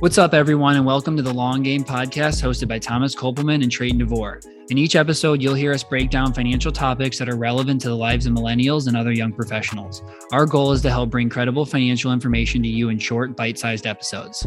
What's 0.00 0.16
up, 0.16 0.32
everyone, 0.32 0.76
and 0.76 0.86
welcome 0.86 1.14
to 1.18 1.22
the 1.22 1.34
Long 1.34 1.62
Game 1.62 1.84
Podcast 1.84 2.42
hosted 2.42 2.68
by 2.68 2.78
Thomas 2.78 3.14
Kopelman 3.14 3.62
and 3.62 3.70
Trayton 3.70 3.98
DeVore. 3.98 4.40
In 4.70 4.78
each 4.78 4.96
episode, 4.96 5.42
you'll 5.42 5.52
hear 5.52 5.74
us 5.74 5.84
break 5.84 6.08
down 6.08 6.32
financial 6.32 6.72
topics 6.72 7.18
that 7.18 7.28
are 7.28 7.36
relevant 7.36 7.82
to 7.82 7.88
the 7.88 7.96
lives 7.96 8.24
of 8.24 8.32
millennials 8.32 8.88
and 8.88 8.96
other 8.96 9.12
young 9.12 9.30
professionals. 9.30 10.02
Our 10.32 10.46
goal 10.46 10.72
is 10.72 10.80
to 10.82 10.90
help 10.90 11.10
bring 11.10 11.28
credible 11.28 11.66
financial 11.66 12.14
information 12.14 12.62
to 12.62 12.68
you 12.70 12.88
in 12.88 12.98
short, 12.98 13.36
bite 13.36 13.58
sized 13.58 13.86
episodes. 13.86 14.46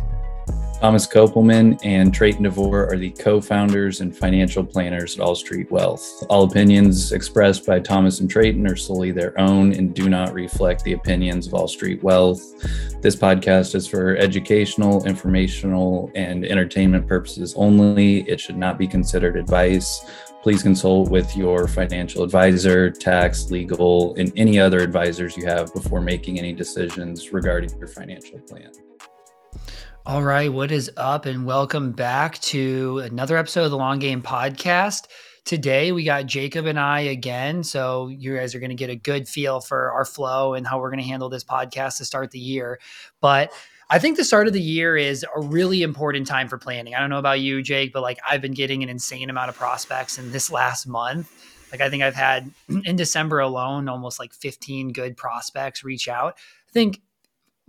Thomas 0.84 1.08
Kopelman 1.08 1.80
and 1.86 2.14
Trayton 2.14 2.44
DeVore 2.44 2.92
are 2.92 2.98
the 2.98 3.12
co 3.12 3.40
founders 3.40 4.02
and 4.02 4.14
financial 4.14 4.66
planners 4.66 5.16
at 5.16 5.22
All 5.22 5.34
Street 5.34 5.72
Wealth. 5.72 6.26
All 6.28 6.44
opinions 6.44 7.14
expressed 7.14 7.66
by 7.66 7.80
Thomas 7.80 8.20
and 8.20 8.30
Trayton 8.30 8.68
are 8.68 8.76
solely 8.76 9.12
their 9.12 9.40
own 9.40 9.72
and 9.72 9.96
do 9.96 10.10
not 10.10 10.34
reflect 10.34 10.84
the 10.84 10.92
opinions 10.92 11.48
of 11.48 11.54
All 11.54 11.70
Street 11.70 12.04
Wealth. 12.04 12.42
This 13.02 13.16
podcast 13.16 13.76
is 13.76 13.88
for 13.88 14.18
educational, 14.18 15.06
informational, 15.06 16.12
and 16.16 16.44
entertainment 16.44 17.08
purposes 17.08 17.54
only. 17.56 18.30
It 18.30 18.42
should 18.42 18.58
not 18.58 18.78
be 18.78 18.86
considered 18.86 19.38
advice. 19.38 20.06
Please 20.42 20.62
consult 20.62 21.10
with 21.10 21.34
your 21.38 21.66
financial 21.70 22.24
advisor, 22.24 22.92
tax, 22.92 23.50
legal, 23.50 24.16
and 24.16 24.34
any 24.36 24.60
other 24.60 24.80
advisors 24.80 25.38
you 25.38 25.46
have 25.46 25.74
before 25.74 26.02
making 26.02 26.40
any 26.40 26.52
decisions 26.52 27.32
regarding 27.32 27.70
your 27.80 27.88
financial 27.88 28.38
plan. 28.40 28.70
All 30.06 30.22
right, 30.22 30.52
what 30.52 30.70
is 30.70 30.92
up? 30.98 31.26
And 31.26 31.46
welcome 31.46 31.94
back 31.94 32.38
to 32.40 33.00
another 33.00 33.38
episode 33.38 33.64
of 33.64 33.72
the 33.72 33.78
Long 33.78 34.00
Game 34.00 34.22
Podcast. 34.22 35.08
Today 35.46 35.94
we 35.94 36.04
got 36.04 36.26
Jacob 36.26 36.66
and 36.66 36.78
I 36.78 37.00
again. 37.00 37.64
So 37.64 38.10
you 38.10 38.36
guys 38.36 38.54
are 38.54 38.60
going 38.60 38.70
to 38.70 38.76
get 38.76 38.90
a 38.90 38.98
good 38.98 39.30
feel 39.30 39.62
for 39.62 39.94
our 39.94 40.04
flow 40.04 40.56
and 40.56 40.68
how 40.68 40.78
we're 40.78 40.90
going 40.90 41.02
to 41.02 41.08
handle 41.08 41.30
this 41.30 41.46
podcast 41.46 42.00
to 42.00 42.06
start 42.06 42.32
the 42.32 42.40
year. 42.40 42.82
But 43.22 43.54
I 43.90 43.98
think 43.98 44.18
the 44.18 44.26
start 44.26 44.48
of 44.48 44.52
the 44.52 44.62
year 44.62 44.98
is 44.98 45.26
a 45.38 45.40
really 45.40 45.84
important 45.84 46.28
time 46.28 46.50
for 46.50 46.58
planning. 46.58 46.96
I 46.96 47.00
don't 47.00 47.10
know 47.10 47.18
about 47.18 47.40
you, 47.40 47.62
Jake, 47.62 47.94
but 47.94 48.02
like 48.02 48.20
I've 48.30 48.42
been 48.42 48.54
getting 48.54 48.84
an 48.84 48.90
insane 48.90 49.30
amount 49.30 49.52
of 49.52 49.56
prospects 49.56 50.18
in 50.18 50.34
this 50.34 50.52
last 50.52 50.86
month. 50.86 51.32
Like 51.72 51.80
I 51.80 51.90
think 51.90 52.04
I've 52.04 52.14
had 52.14 52.52
in 52.84 52.98
December 52.98 53.40
alone 53.40 53.88
almost 53.88 54.20
like 54.20 54.34
15 54.34 54.92
good 54.92 55.16
prospects 55.16 55.82
reach 55.82 56.10
out. 56.10 56.36
I 56.68 56.72
think 56.74 57.00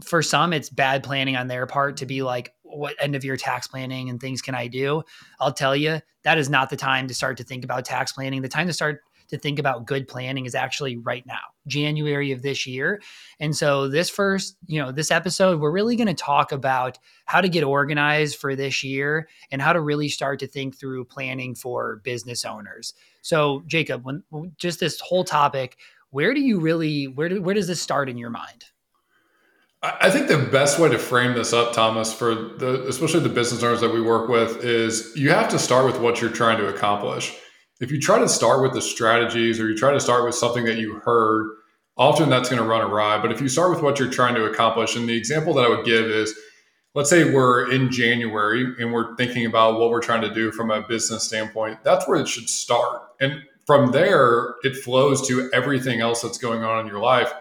for 0.03 0.23
some 0.23 0.53
it's 0.53 0.71
bad 0.71 1.03
planning 1.03 1.37
on 1.37 1.47
their 1.47 1.67
part 1.67 1.97
to 1.99 2.07
be 2.07 2.23
like 2.23 2.53
what 2.63 2.97
end 3.01 3.15
of 3.15 3.25
year 3.25 3.37
tax 3.37 3.69
planning 3.69 4.11
and 4.11 4.21
things 4.21 4.43
can 4.43 4.55
i 4.55 4.67
do? 4.67 5.03
I'll 5.41 5.53
tell 5.53 5.77
you 5.77 6.01
that 6.25 6.39
is 6.39 6.51
not 6.51 6.71
the 6.71 6.77
time 6.77 7.07
to 7.09 7.15
start 7.15 7.37
to 7.37 7.45
think 7.45 7.65
about 7.65 7.85
tax 7.85 8.13
planning. 8.13 8.43
The 8.43 8.49
time 8.49 8.67
to 8.67 8.73
start 8.73 9.03
to 9.29 9.39
think 9.39 9.59
about 9.59 9.87
good 9.87 10.07
planning 10.09 10.45
is 10.45 10.55
actually 10.55 10.97
right 10.97 11.25
now 11.27 11.41
january 11.67 12.33
of 12.33 12.43
this 12.43 12.67
year. 12.67 13.01
And 13.41 13.57
so 13.57 13.89
this 13.89 14.11
first 14.11 14.57
you 14.67 14.83
know 14.83 14.93
this 14.93 15.11
episode 15.11 15.61
we're 15.61 15.71
really 15.71 15.97
going 15.97 16.09
to 16.09 16.15
talk 16.15 16.53
about 16.53 16.99
how 17.27 17.41
to 17.41 17.49
get 17.49 17.65
organized 17.65 18.37
for 18.37 18.57
this 18.57 18.83
year 18.83 19.29
and 19.51 19.63
how 19.63 19.73
to 19.73 19.81
really 19.81 20.09
start 20.09 20.41
to 20.41 20.47
think 20.47 20.79
through 20.79 21.05
planning 21.07 21.55
for 21.55 22.01
business 22.05 22.45
owners. 22.45 22.95
So 23.23 23.63
jacob 23.67 24.05
when 24.05 24.23
just 24.59 24.81
this 24.81 25.01
whole 25.01 25.25
topic 25.25 25.79
where 26.11 26.35
do 26.35 26.41
you 26.41 26.61
really 26.61 27.07
where 27.07 27.29
do, 27.29 27.41
where 27.41 27.55
does 27.55 27.67
this 27.67 27.81
start 27.81 28.09
in 28.09 28.19
your 28.19 28.31
mind 28.31 28.67
I 29.85 30.11
think 30.11 30.29
the 30.29 30.39
best 30.39 30.79
way 30.79 30.89
to 30.89 30.99
frame 30.99 31.35
this 31.35 31.53
up, 31.53 31.75
Thomas, 31.75 32.11
for 32.11 32.35
the 32.35 32.87
especially 32.89 33.21
the 33.21 33.29
business 33.29 33.63
owners 33.63 33.83
that 33.83 33.93
we 33.93 34.01
work 34.01 34.31
with, 34.31 34.65
is 34.65 35.13
you 35.15 35.29
have 35.29 35.49
to 35.51 35.59
start 35.59 35.85
with 35.85 36.01
what 36.01 36.23
you're 36.23 36.31
trying 36.31 36.57
to 36.57 36.69
accomplish. 36.69 37.37
If 37.81 37.93
you 37.93 38.01
try 38.01 38.19
to 38.19 38.29
start 38.29 38.63
with 38.63 38.73
the 38.73 38.81
strategies 38.81 39.61
or 39.61 39.69
you 39.69 39.77
try 39.77 39.93
to 39.93 40.01
start 40.01 40.25
with 40.25 40.35
something 40.35 40.65
that 40.65 40.79
you 40.79 40.95
heard, 41.05 41.51
often 41.99 42.31
that's 42.31 42.49
going 42.49 42.63
to 42.63 42.67
run 42.67 42.81
awry. 42.81 43.21
But 43.21 43.31
if 43.31 43.43
you 43.43 43.49
start 43.49 43.73
with 43.73 43.83
what 43.83 43.99
you're 43.99 44.11
trying 44.11 44.35
to 44.37 44.47
accomplish, 44.47 44.97
and 44.97 45.07
the 45.07 45.17
example 45.17 45.53
that 45.55 45.67
I 45.67 45.69
would 45.69 45.85
give 45.85 46.07
is 46.07 46.35
let's 46.95 47.11
say 47.11 47.31
we're 47.31 47.71
in 47.71 47.91
January 47.91 48.65
and 48.79 48.91
we're 48.91 49.15
thinking 49.17 49.45
about 49.45 49.79
what 49.79 49.91
we're 49.91 50.01
trying 50.01 50.23
to 50.23 50.33
do 50.33 50.51
from 50.51 50.71
a 50.71 50.81
business 50.81 51.25
standpoint, 51.25 51.85
that's 51.85 52.09
where 52.09 52.19
it 52.19 52.29
should 52.29 52.49
start. 52.49 53.03
And 53.21 53.43
from 53.67 53.93
there, 53.93 54.55
it 54.63 54.77
flows 54.77 55.27
to 55.29 55.51
everything 55.53 56.01
else 56.01 56.23
that's 56.23 56.39
going 56.39 56.63
on 56.63 56.81
in 56.81 56.87
your 56.87 57.01
life 57.01 57.35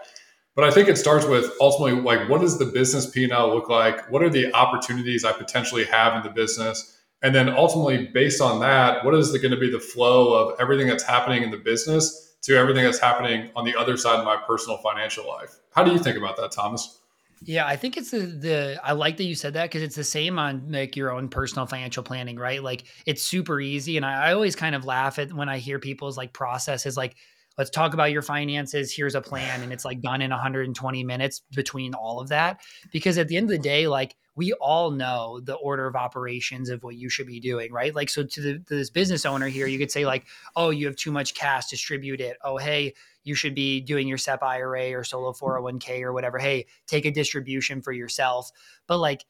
but 0.54 0.64
I 0.64 0.70
think 0.70 0.88
it 0.88 0.96
starts 0.96 1.26
with 1.26 1.50
ultimately 1.60 2.00
like 2.00 2.28
what 2.28 2.40
does 2.40 2.58
the 2.58 2.66
business 2.66 3.10
P&L 3.10 3.54
look 3.54 3.68
like? 3.68 4.10
What 4.10 4.22
are 4.22 4.30
the 4.30 4.52
opportunities 4.54 5.24
I 5.24 5.32
potentially 5.32 5.84
have 5.84 6.14
in 6.16 6.22
the 6.22 6.30
business? 6.30 6.98
And 7.22 7.34
then 7.34 7.48
ultimately 7.48 8.06
based 8.06 8.40
on 8.40 8.60
that, 8.60 9.04
what 9.04 9.14
is 9.14 9.30
going 9.32 9.50
to 9.50 9.56
be 9.56 9.70
the 9.70 9.80
flow 9.80 10.34
of 10.34 10.60
everything 10.60 10.86
that's 10.86 11.02
happening 11.02 11.42
in 11.42 11.50
the 11.50 11.56
business 11.56 12.36
to 12.42 12.56
everything 12.56 12.84
that's 12.84 12.98
happening 12.98 13.50
on 13.56 13.64
the 13.64 13.74
other 13.74 13.96
side 13.96 14.18
of 14.18 14.24
my 14.24 14.36
personal 14.36 14.76
financial 14.78 15.26
life? 15.26 15.56
How 15.74 15.82
do 15.82 15.90
you 15.90 15.98
think 15.98 16.16
about 16.16 16.36
that, 16.36 16.52
Thomas? 16.52 17.00
Yeah, 17.42 17.66
I 17.66 17.76
think 17.76 17.96
it's 17.96 18.10
the, 18.10 18.20
the 18.20 18.80
I 18.82 18.92
like 18.92 19.16
that 19.18 19.24
you 19.24 19.34
said 19.34 19.54
that 19.54 19.64
because 19.64 19.82
it's 19.82 19.96
the 19.96 20.04
same 20.04 20.38
on 20.38 20.70
like 20.70 20.96
your 20.96 21.10
own 21.10 21.28
personal 21.28 21.66
financial 21.66 22.02
planning, 22.02 22.36
right? 22.36 22.62
Like 22.62 22.84
it's 23.06 23.22
super 23.22 23.60
easy. 23.60 23.96
And 23.96 24.06
I, 24.06 24.28
I 24.28 24.32
always 24.32 24.56
kind 24.56 24.74
of 24.74 24.84
laugh 24.84 25.18
at 25.18 25.32
when 25.32 25.48
I 25.48 25.58
hear 25.58 25.78
people's 25.78 26.16
like 26.16 26.32
processes 26.32 26.96
like 26.96 27.16
let's 27.58 27.70
talk 27.70 27.94
about 27.94 28.12
your 28.12 28.22
finances. 28.22 28.92
Here's 28.92 29.14
a 29.14 29.20
plan. 29.20 29.62
And 29.62 29.72
it's 29.72 29.84
like 29.84 30.00
done 30.00 30.22
in 30.22 30.30
120 30.30 31.04
minutes 31.04 31.42
between 31.54 31.94
all 31.94 32.20
of 32.20 32.28
that. 32.28 32.60
Because 32.92 33.18
at 33.18 33.28
the 33.28 33.36
end 33.36 33.44
of 33.44 33.50
the 33.50 33.58
day 33.58 33.86
like 33.86 34.16
we 34.36 34.52
all 34.54 34.90
know 34.90 35.40
the 35.40 35.54
order 35.54 35.86
of 35.86 35.94
operations 35.94 36.68
of 36.68 36.82
what 36.82 36.96
you 36.96 37.08
should 37.08 37.26
be 37.26 37.40
doing 37.40 37.72
right? 37.72 37.94
Like 37.94 38.10
so 38.10 38.24
to, 38.24 38.40
the, 38.40 38.52
to 38.54 38.74
this 38.74 38.90
business 38.90 39.24
owner 39.24 39.48
here 39.48 39.66
you 39.66 39.78
could 39.78 39.90
say 39.90 40.04
like 40.06 40.26
oh 40.56 40.70
you 40.70 40.86
have 40.86 40.96
too 40.96 41.12
much 41.12 41.34
cash 41.34 41.68
distribute 41.68 42.20
it. 42.20 42.36
Oh 42.42 42.56
hey 42.56 42.94
you 43.22 43.34
should 43.34 43.54
be 43.54 43.80
doing 43.80 44.06
your 44.06 44.18
SEP 44.18 44.42
IRA 44.42 44.92
or 44.92 45.04
solo 45.04 45.32
401k 45.32 46.02
or 46.02 46.12
whatever. 46.12 46.38
Hey 46.38 46.66
take 46.86 47.06
a 47.06 47.10
distribution 47.10 47.82
for 47.82 47.92
yourself. 47.92 48.50
But 48.86 48.98
like 48.98 49.24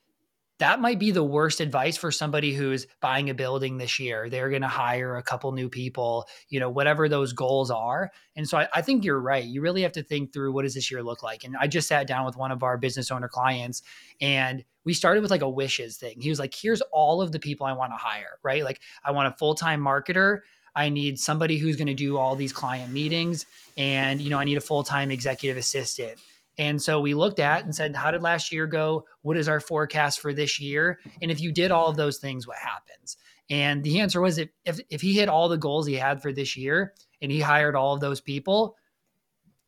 that 0.59 0.81
might 0.81 1.01
be 1.01 1.11
the 1.11 1.25
worst 1.25 1.61
advice 1.61 1.97
for 1.97 2.13
somebody 2.13 2.55
who's 2.55 2.87
buying 3.01 3.29
a 3.29 3.35
building 3.35 3.77
this 3.77 3.99
year. 3.99 4.31
They're 4.31 4.51
going 4.51 4.63
to 4.63 4.69
hire 4.69 5.17
a 5.17 5.23
couple 5.23 5.51
new 5.51 5.69
people, 5.69 6.27
you 6.49 6.61
know, 6.61 6.71
whatever 6.71 7.09
those 7.09 7.33
goals 7.33 7.71
are. 7.73 8.13
And 8.37 8.49
so 8.49 8.59
I, 8.59 8.69
I, 8.73 8.81
think 8.81 9.05
you're 9.05 9.21
right. 9.21 9.45
You 9.45 9.61
really 9.61 9.83
have 9.83 9.93
to 9.93 10.03
think 10.03 10.33
through 10.33 10.53
what 10.53 10.63
does 10.63 10.75
this 10.75 10.91
year 10.91 11.03
look 11.03 11.23
like. 11.25 11.43
And 11.43 11.57
I 11.57 11.67
just 11.67 11.89
sat 11.89 12.07
down 12.07 12.25
with 12.25 12.37
one 12.37 12.53
of 12.53 12.63
our 12.63 12.79
business 12.79 13.11
owner 13.11 13.29
clients 13.29 13.83
and 14.21 14.65
we 14.85 14.95
started 14.95 15.23
with 15.23 15.31
like 15.31 15.43
a 15.43 15.49
wishes 15.49 15.97
thing. 15.97 16.21
He 16.21 16.29
was 16.29 16.39
like, 16.39 16.55
here's 16.55 16.83
all 16.93 17.21
of 17.21 17.33
the 17.33 17.41
people 17.41 17.67
I 17.67 17.73
want 17.73 17.93
to 17.93 17.97
hire, 17.97 18.39
right? 18.45 18.63
Like 18.63 18.81
I 19.05 19.11
want 19.11 19.33
a 19.33 19.37
full-time 19.37 19.81
marketer. 19.81 20.41
I 20.77 20.89
need 20.89 21.19
somebody 21.19 21.59
who's 21.59 21.77
going 21.77 21.89
to 21.89 21.95
do 21.95 22.17
all 22.17 22.37
these 22.37 22.53
client 22.53 22.93
meetings 22.93 23.47
and, 23.77 24.21
you 24.21 24.31
know, 24.31 24.39
I 24.39 24.45
need 24.45 24.57
a 24.57 24.61
full-time 24.61 25.11
executive 25.11 25.57
assistant 25.57 26.19
and 26.59 26.81
so 26.81 27.01
we 27.01 27.15
looked 27.15 27.41
at 27.41 27.65
and 27.65 27.75
said, 27.75 27.97
how 27.97 28.11
did 28.11 28.23
last 28.23 28.53
year 28.53 28.67
go? 28.67 29.05
What 29.23 29.37
is 29.37 29.49
our 29.49 29.61
forecast 29.61 30.21
for 30.21 30.33
this 30.33 30.61
year? 30.61 31.01
And 31.21 31.31
if 31.31 31.41
you 31.41 31.53
did 31.53 31.71
all 31.71 31.89
of 31.89 31.97
those 31.97 32.19
things, 32.19 32.47
what 32.47 32.59
happens? 32.59 33.17
And 33.51 33.83
the 33.83 34.01
answer 34.01 34.21
was 34.21 34.39
if, 34.39 34.49
if, 34.65 34.81
if 34.89 35.01
he 35.01 35.15
hit 35.15 35.29
all 35.29 35.49
the 35.49 35.59
goals 35.59 35.87
he 35.87 35.95
had 35.95 36.23
for 36.23 36.33
this 36.33 36.57
year 36.57 36.95
and 37.21 37.31
he 37.31 37.41
hired 37.41 37.77
all 37.77 37.95
of 37.95 38.01
those 38.01 38.21
people, 38.21 38.77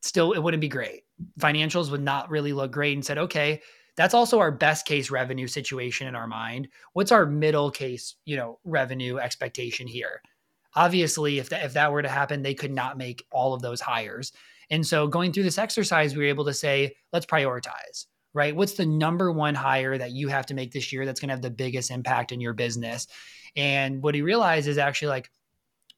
still 0.01 0.33
it 0.33 0.43
wouldn't 0.43 0.61
be 0.61 0.69
great. 0.69 1.03
Financials 1.41 1.91
would 1.91 2.03
not 2.03 2.31
really 2.31 2.53
look 2.53 2.71
great 2.71 2.95
and 2.95 3.05
said, 3.05 3.19
okay, 3.19 3.61
that's 3.97 4.15
also 4.15 4.39
our 4.39 4.53
best 4.53 4.87
case 4.87 5.11
revenue 5.11 5.47
situation 5.47 6.07
in 6.07 6.15
our 6.15 6.27
mind. 6.27 6.69
What's 6.93 7.13
our 7.13 7.27
middle 7.27 7.71
case, 7.71 8.17
you 8.25 8.37
know, 8.37 8.59
revenue 8.65 9.19
expectation 9.19 9.87
here? 9.87 10.21
Obviously, 10.76 11.38
if 11.38 11.48
that, 11.48 11.64
if 11.64 11.72
that 11.72 11.91
were 11.91 12.03
to 12.03 12.09
happen, 12.09 12.42
they 12.42 12.54
could 12.54 12.70
not 12.70 12.98
make 12.98 13.26
all 13.32 13.54
of 13.54 13.62
those 13.62 13.81
hires. 13.81 14.32
And 14.70 14.87
so 14.87 15.06
going 15.09 15.32
through 15.32 15.44
this 15.44 15.59
exercise, 15.59 16.14
we 16.14 16.25
were 16.25 16.28
able 16.28 16.44
to 16.44 16.54
say, 16.54 16.94
let's 17.12 17.26
prioritize, 17.26 18.06
right? 18.34 18.54
What's 18.54 18.75
the 18.75 18.87
number 18.87 19.32
one 19.32 19.54
hire 19.54 19.97
that 19.97 20.12
you 20.12 20.28
have 20.28 20.47
to 20.47 20.54
make 20.54 20.72
this 20.72 20.92
year 20.92 21.06
that's 21.06 21.19
going 21.19 21.28
to 21.28 21.34
have 21.34 21.42
the 21.42 21.50
biggest 21.50 21.91
impact 21.91 22.31
in 22.31 22.41
your 22.41 22.53
business? 22.53 23.06
And 23.56 24.03
what 24.03 24.14
he 24.14 24.22
realized 24.22 24.69
is 24.69 24.78
actually 24.78 25.09
like 25.09 25.31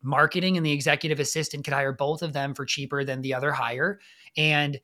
marketing 0.02 0.56
and 0.56 0.64
the 0.64 0.72
executive 0.72 1.18
assistant 1.18 1.64
could 1.64 1.74
hire 1.74 1.92
both 1.92 2.22
of 2.22 2.32
them 2.32 2.54
for 2.54 2.64
cheaper 2.64 3.04
than 3.04 3.20
the 3.20 3.34
other 3.34 3.50
hire. 3.50 3.98
And 4.36 4.78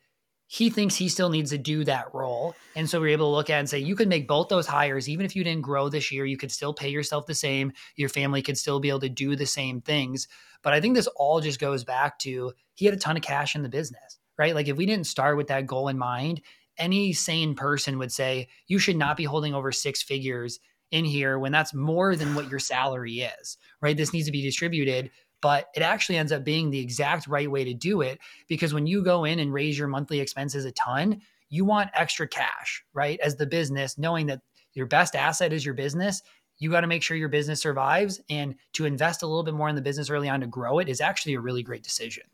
he 0.46 0.70
thinks 0.70 0.94
he 0.94 1.08
still 1.08 1.30
needs 1.30 1.50
to 1.50 1.58
do 1.58 1.84
that 1.84 2.12
role. 2.12 2.54
And 2.76 2.88
so 2.88 3.00
we're 3.00 3.08
able 3.08 3.30
to 3.30 3.36
look 3.36 3.50
at 3.50 3.58
and 3.58 3.68
say, 3.68 3.78
you 3.78 3.96
could 3.96 4.08
make 4.08 4.28
both 4.28 4.48
those 4.48 4.66
hires. 4.66 5.08
Even 5.08 5.24
if 5.24 5.34
you 5.34 5.42
didn't 5.42 5.62
grow 5.62 5.88
this 5.88 6.12
year, 6.12 6.26
you 6.26 6.36
could 6.36 6.52
still 6.52 6.74
pay 6.74 6.88
yourself 6.88 7.26
the 7.26 7.34
same. 7.34 7.72
Your 7.96 8.08
family 8.08 8.42
could 8.42 8.58
still 8.58 8.78
be 8.78 8.88
able 8.88 9.00
to 9.00 9.08
do 9.08 9.36
the 9.36 9.46
same 9.46 9.80
things. 9.80 10.28
But 10.62 10.72
I 10.72 10.80
think 10.80 10.94
this 10.94 11.08
all 11.16 11.40
just 11.40 11.60
goes 11.60 11.84
back 11.84 12.18
to 12.20 12.52
he 12.74 12.84
had 12.84 12.94
a 12.94 12.98
ton 12.98 13.16
of 13.16 13.22
cash 13.22 13.54
in 13.54 13.62
the 13.62 13.68
business, 13.68 14.18
right? 14.38 14.54
Like 14.54 14.68
if 14.68 14.76
we 14.76 14.86
didn't 14.86 15.06
start 15.06 15.36
with 15.36 15.48
that 15.48 15.66
goal 15.66 15.88
in 15.88 15.98
mind, 15.98 16.40
any 16.76 17.12
sane 17.12 17.54
person 17.54 17.98
would 17.98 18.12
say 18.12 18.48
you 18.66 18.78
should 18.78 18.96
not 18.96 19.16
be 19.16 19.24
holding 19.24 19.54
over 19.54 19.72
six 19.72 20.02
figures 20.02 20.58
in 20.90 21.04
here 21.04 21.38
when 21.38 21.52
that's 21.52 21.74
more 21.74 22.14
than 22.16 22.34
what 22.34 22.48
your 22.48 22.58
salary 22.58 23.20
is, 23.20 23.56
right? 23.80 23.96
This 23.96 24.12
needs 24.12 24.26
to 24.26 24.32
be 24.32 24.42
distributed 24.42 25.10
but 25.44 25.68
it 25.74 25.82
actually 25.82 26.16
ends 26.16 26.32
up 26.32 26.42
being 26.42 26.70
the 26.70 26.80
exact 26.80 27.26
right 27.26 27.50
way 27.50 27.64
to 27.64 27.74
do 27.74 28.00
it 28.00 28.18
because 28.48 28.72
when 28.72 28.86
you 28.86 29.04
go 29.04 29.24
in 29.24 29.40
and 29.40 29.52
raise 29.52 29.78
your 29.78 29.88
monthly 29.88 30.18
expenses 30.18 30.64
a 30.64 30.72
ton, 30.72 31.20
you 31.50 31.66
want 31.66 31.90
extra 31.92 32.26
cash, 32.26 32.82
right? 32.94 33.20
As 33.20 33.36
the 33.36 33.44
business, 33.44 33.98
knowing 33.98 34.24
that 34.28 34.40
your 34.72 34.86
best 34.86 35.14
asset 35.14 35.52
is 35.52 35.62
your 35.62 35.74
business, 35.74 36.22
you 36.56 36.70
got 36.70 36.80
to 36.80 36.86
make 36.86 37.02
sure 37.02 37.14
your 37.14 37.28
business 37.28 37.60
survives. 37.60 38.22
And 38.30 38.54
to 38.72 38.86
invest 38.86 39.22
a 39.22 39.26
little 39.26 39.42
bit 39.42 39.52
more 39.52 39.68
in 39.68 39.74
the 39.74 39.82
business 39.82 40.08
early 40.08 40.30
on 40.30 40.40
to 40.40 40.46
grow 40.46 40.78
it 40.78 40.88
is 40.88 41.02
actually 41.02 41.34
a 41.34 41.40
really 41.40 41.62
great 41.62 41.82
decision. 41.82 42.24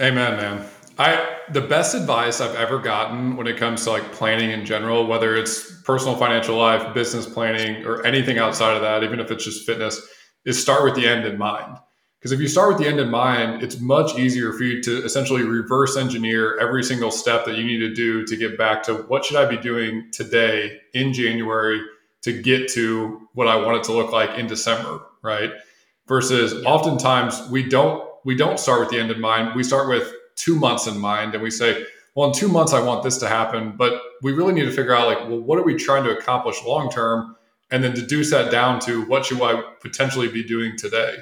Amen, 0.00 0.36
man. 0.36 0.68
I 0.98 1.38
the 1.52 1.60
best 1.60 1.94
advice 1.94 2.40
I've 2.40 2.56
ever 2.56 2.80
gotten 2.80 3.36
when 3.36 3.46
it 3.46 3.58
comes 3.58 3.84
to 3.84 3.92
like 3.92 4.10
planning 4.10 4.50
in 4.50 4.66
general, 4.66 5.06
whether 5.06 5.36
it's 5.36 5.80
personal 5.82 6.16
financial 6.16 6.56
life, 6.56 6.94
business 6.94 7.26
planning, 7.26 7.86
or 7.86 8.04
anything 8.04 8.38
outside 8.38 8.74
of 8.74 8.82
that, 8.82 9.04
even 9.04 9.20
if 9.20 9.30
it's 9.30 9.44
just 9.44 9.64
fitness, 9.64 10.04
is 10.44 10.60
start 10.60 10.82
with 10.82 10.96
the 10.96 11.06
end 11.06 11.24
in 11.24 11.38
mind. 11.38 11.78
Because 12.22 12.30
if 12.30 12.38
you 12.38 12.46
start 12.46 12.68
with 12.68 12.78
the 12.78 12.86
end 12.86 13.00
in 13.00 13.10
mind, 13.10 13.64
it's 13.64 13.80
much 13.80 14.16
easier 14.16 14.52
for 14.52 14.62
you 14.62 14.80
to 14.84 15.04
essentially 15.04 15.42
reverse 15.42 15.96
engineer 15.96 16.56
every 16.60 16.84
single 16.84 17.10
step 17.10 17.44
that 17.46 17.56
you 17.56 17.64
need 17.64 17.78
to 17.78 17.92
do 17.92 18.24
to 18.26 18.36
get 18.36 18.56
back 18.56 18.84
to 18.84 18.94
what 18.94 19.24
should 19.24 19.36
I 19.36 19.44
be 19.44 19.56
doing 19.56 20.08
today 20.12 20.78
in 20.94 21.12
January 21.12 21.80
to 22.20 22.40
get 22.40 22.68
to 22.74 23.28
what 23.34 23.48
I 23.48 23.56
want 23.56 23.78
it 23.78 23.82
to 23.84 23.92
look 23.92 24.12
like 24.12 24.38
in 24.38 24.46
December, 24.46 25.00
right? 25.22 25.50
Versus 26.06 26.52
yeah. 26.52 26.70
oftentimes 26.70 27.42
we 27.50 27.68
don't 27.68 28.08
we 28.24 28.36
don't 28.36 28.60
start 28.60 28.78
with 28.78 28.90
the 28.90 29.00
end 29.00 29.10
in 29.10 29.20
mind. 29.20 29.56
We 29.56 29.64
start 29.64 29.88
with 29.88 30.14
two 30.36 30.54
months 30.54 30.86
in 30.86 30.98
mind 30.98 31.34
and 31.34 31.42
we 31.42 31.50
say, 31.50 31.84
well, 32.14 32.28
in 32.28 32.34
two 32.34 32.46
months 32.46 32.72
I 32.72 32.80
want 32.80 33.02
this 33.02 33.16
to 33.18 33.28
happen, 33.28 33.74
but 33.76 34.00
we 34.22 34.30
really 34.30 34.52
need 34.52 34.66
to 34.66 34.70
figure 34.70 34.94
out 34.94 35.08
like, 35.08 35.28
well, 35.28 35.40
what 35.40 35.58
are 35.58 35.64
we 35.64 35.74
trying 35.74 36.04
to 36.04 36.16
accomplish 36.16 36.62
long 36.64 36.88
term? 36.88 37.34
And 37.72 37.82
then 37.82 37.94
deduce 37.94 38.30
that 38.30 38.52
down 38.52 38.78
to 38.80 39.02
what 39.06 39.26
should 39.26 39.42
I 39.42 39.60
potentially 39.80 40.28
be 40.28 40.44
doing 40.44 40.76
today? 40.78 41.16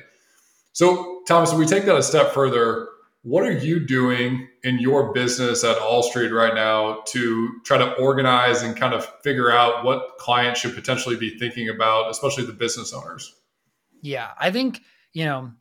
So, 0.72 1.22
Thomas, 1.26 1.52
if 1.52 1.58
we 1.58 1.66
take 1.66 1.84
that 1.84 1.96
a 1.96 2.02
step 2.02 2.32
further, 2.32 2.88
what 3.22 3.44
are 3.44 3.52
you 3.52 3.84
doing 3.86 4.48
in 4.62 4.78
your 4.78 5.12
business 5.12 5.62
at 5.62 5.78
All 5.78 6.02
Street 6.02 6.30
right 6.30 6.54
now 6.54 7.02
to 7.08 7.50
try 7.64 7.76
to 7.76 7.92
organize 7.94 8.62
and 8.62 8.76
kind 8.76 8.94
of 8.94 9.04
figure 9.22 9.50
out 9.50 9.84
what 9.84 10.16
clients 10.18 10.60
should 10.60 10.74
potentially 10.74 11.16
be 11.16 11.38
thinking 11.38 11.68
about, 11.68 12.10
especially 12.10 12.44
the 12.44 12.52
business 12.52 12.92
owners? 12.94 13.34
Yeah, 14.00 14.30
I 14.38 14.50
think, 14.50 14.80
you 15.12 15.26
know, 15.26 15.52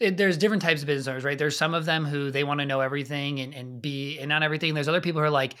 it, 0.00 0.16
there's 0.16 0.36
different 0.36 0.62
types 0.62 0.80
of 0.80 0.86
business 0.86 1.06
owners, 1.06 1.24
right? 1.24 1.38
There's 1.38 1.56
some 1.56 1.74
of 1.74 1.84
them 1.84 2.04
who 2.04 2.32
they 2.32 2.42
want 2.42 2.60
to 2.60 2.66
know 2.66 2.80
everything 2.80 3.38
and, 3.38 3.54
and 3.54 3.80
be 3.80 4.18
and 4.18 4.32
on 4.32 4.42
everything. 4.42 4.74
There's 4.74 4.88
other 4.88 5.00
people 5.00 5.20
who 5.20 5.26
are 5.26 5.30
like, 5.30 5.54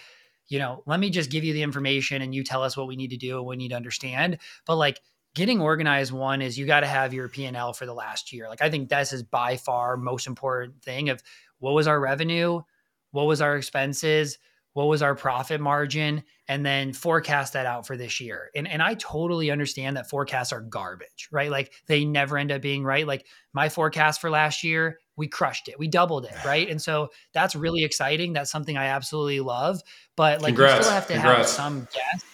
you 0.48 0.58
know, 0.58 0.82
let 0.86 0.98
me 0.98 1.10
just 1.10 1.30
give 1.30 1.44
you 1.44 1.52
the 1.52 1.62
information 1.62 2.20
and 2.20 2.34
you 2.34 2.42
tell 2.42 2.62
us 2.62 2.76
what 2.76 2.88
we 2.88 2.96
need 2.96 3.10
to 3.10 3.16
do 3.16 3.38
and 3.38 3.46
we 3.46 3.56
need 3.56 3.68
to 3.68 3.76
understand. 3.76 4.38
But 4.66 4.76
like, 4.76 5.00
getting 5.34 5.60
organized 5.60 6.12
one 6.12 6.40
is 6.40 6.58
you 6.58 6.66
got 6.66 6.80
to 6.80 6.86
have 6.86 7.12
your 7.12 7.28
p&l 7.28 7.72
for 7.72 7.86
the 7.86 7.94
last 7.94 8.32
year. 8.32 8.48
Like 8.48 8.62
i 8.62 8.70
think 8.70 8.88
this 8.88 9.12
is 9.12 9.22
by 9.22 9.56
far 9.56 9.96
most 9.96 10.26
important 10.26 10.82
thing 10.82 11.10
of 11.10 11.22
what 11.58 11.74
was 11.74 11.86
our 11.86 12.00
revenue 12.00 12.62
what 13.10 13.24
was 13.26 13.40
our 13.40 13.56
expenses 13.56 14.38
what 14.74 14.86
was 14.86 15.02
our 15.02 15.14
profit 15.14 15.60
margin 15.60 16.24
and 16.48 16.66
then 16.66 16.92
forecast 16.92 17.52
that 17.52 17.64
out 17.64 17.86
for 17.86 17.96
this 17.96 18.20
year. 18.20 18.50
And, 18.56 18.66
and 18.68 18.82
i 18.82 18.94
totally 18.94 19.50
understand 19.50 19.96
that 19.96 20.10
forecasts 20.10 20.52
are 20.52 20.60
garbage 20.60 21.28
right? 21.30 21.50
Like 21.50 21.72
they 21.86 22.04
never 22.04 22.36
end 22.36 22.52
up 22.52 22.60
being 22.62 22.84
right. 22.84 23.06
Like 23.06 23.26
my 23.52 23.68
forecast 23.68 24.20
for 24.20 24.30
last 24.30 24.62
year 24.64 24.98
we 25.16 25.28
crushed 25.28 25.68
it. 25.68 25.78
We 25.78 25.88
doubled 25.88 26.24
it 26.26 26.34
right? 26.44 26.68
And 26.68 26.82
so 26.82 27.08
that's 27.32 27.54
really 27.54 27.84
exciting. 27.84 28.32
That's 28.32 28.50
something 28.50 28.76
i 28.76 28.86
absolutely 28.86 29.40
love. 29.40 29.80
But 30.16 30.42
like 30.42 30.54
Congrats. 30.54 30.78
you 30.78 30.82
still 30.82 30.94
have 30.94 31.06
to 31.06 31.12
Congrats. 31.14 31.38
have 31.38 31.48
some 31.48 31.88
guess. 31.92 32.24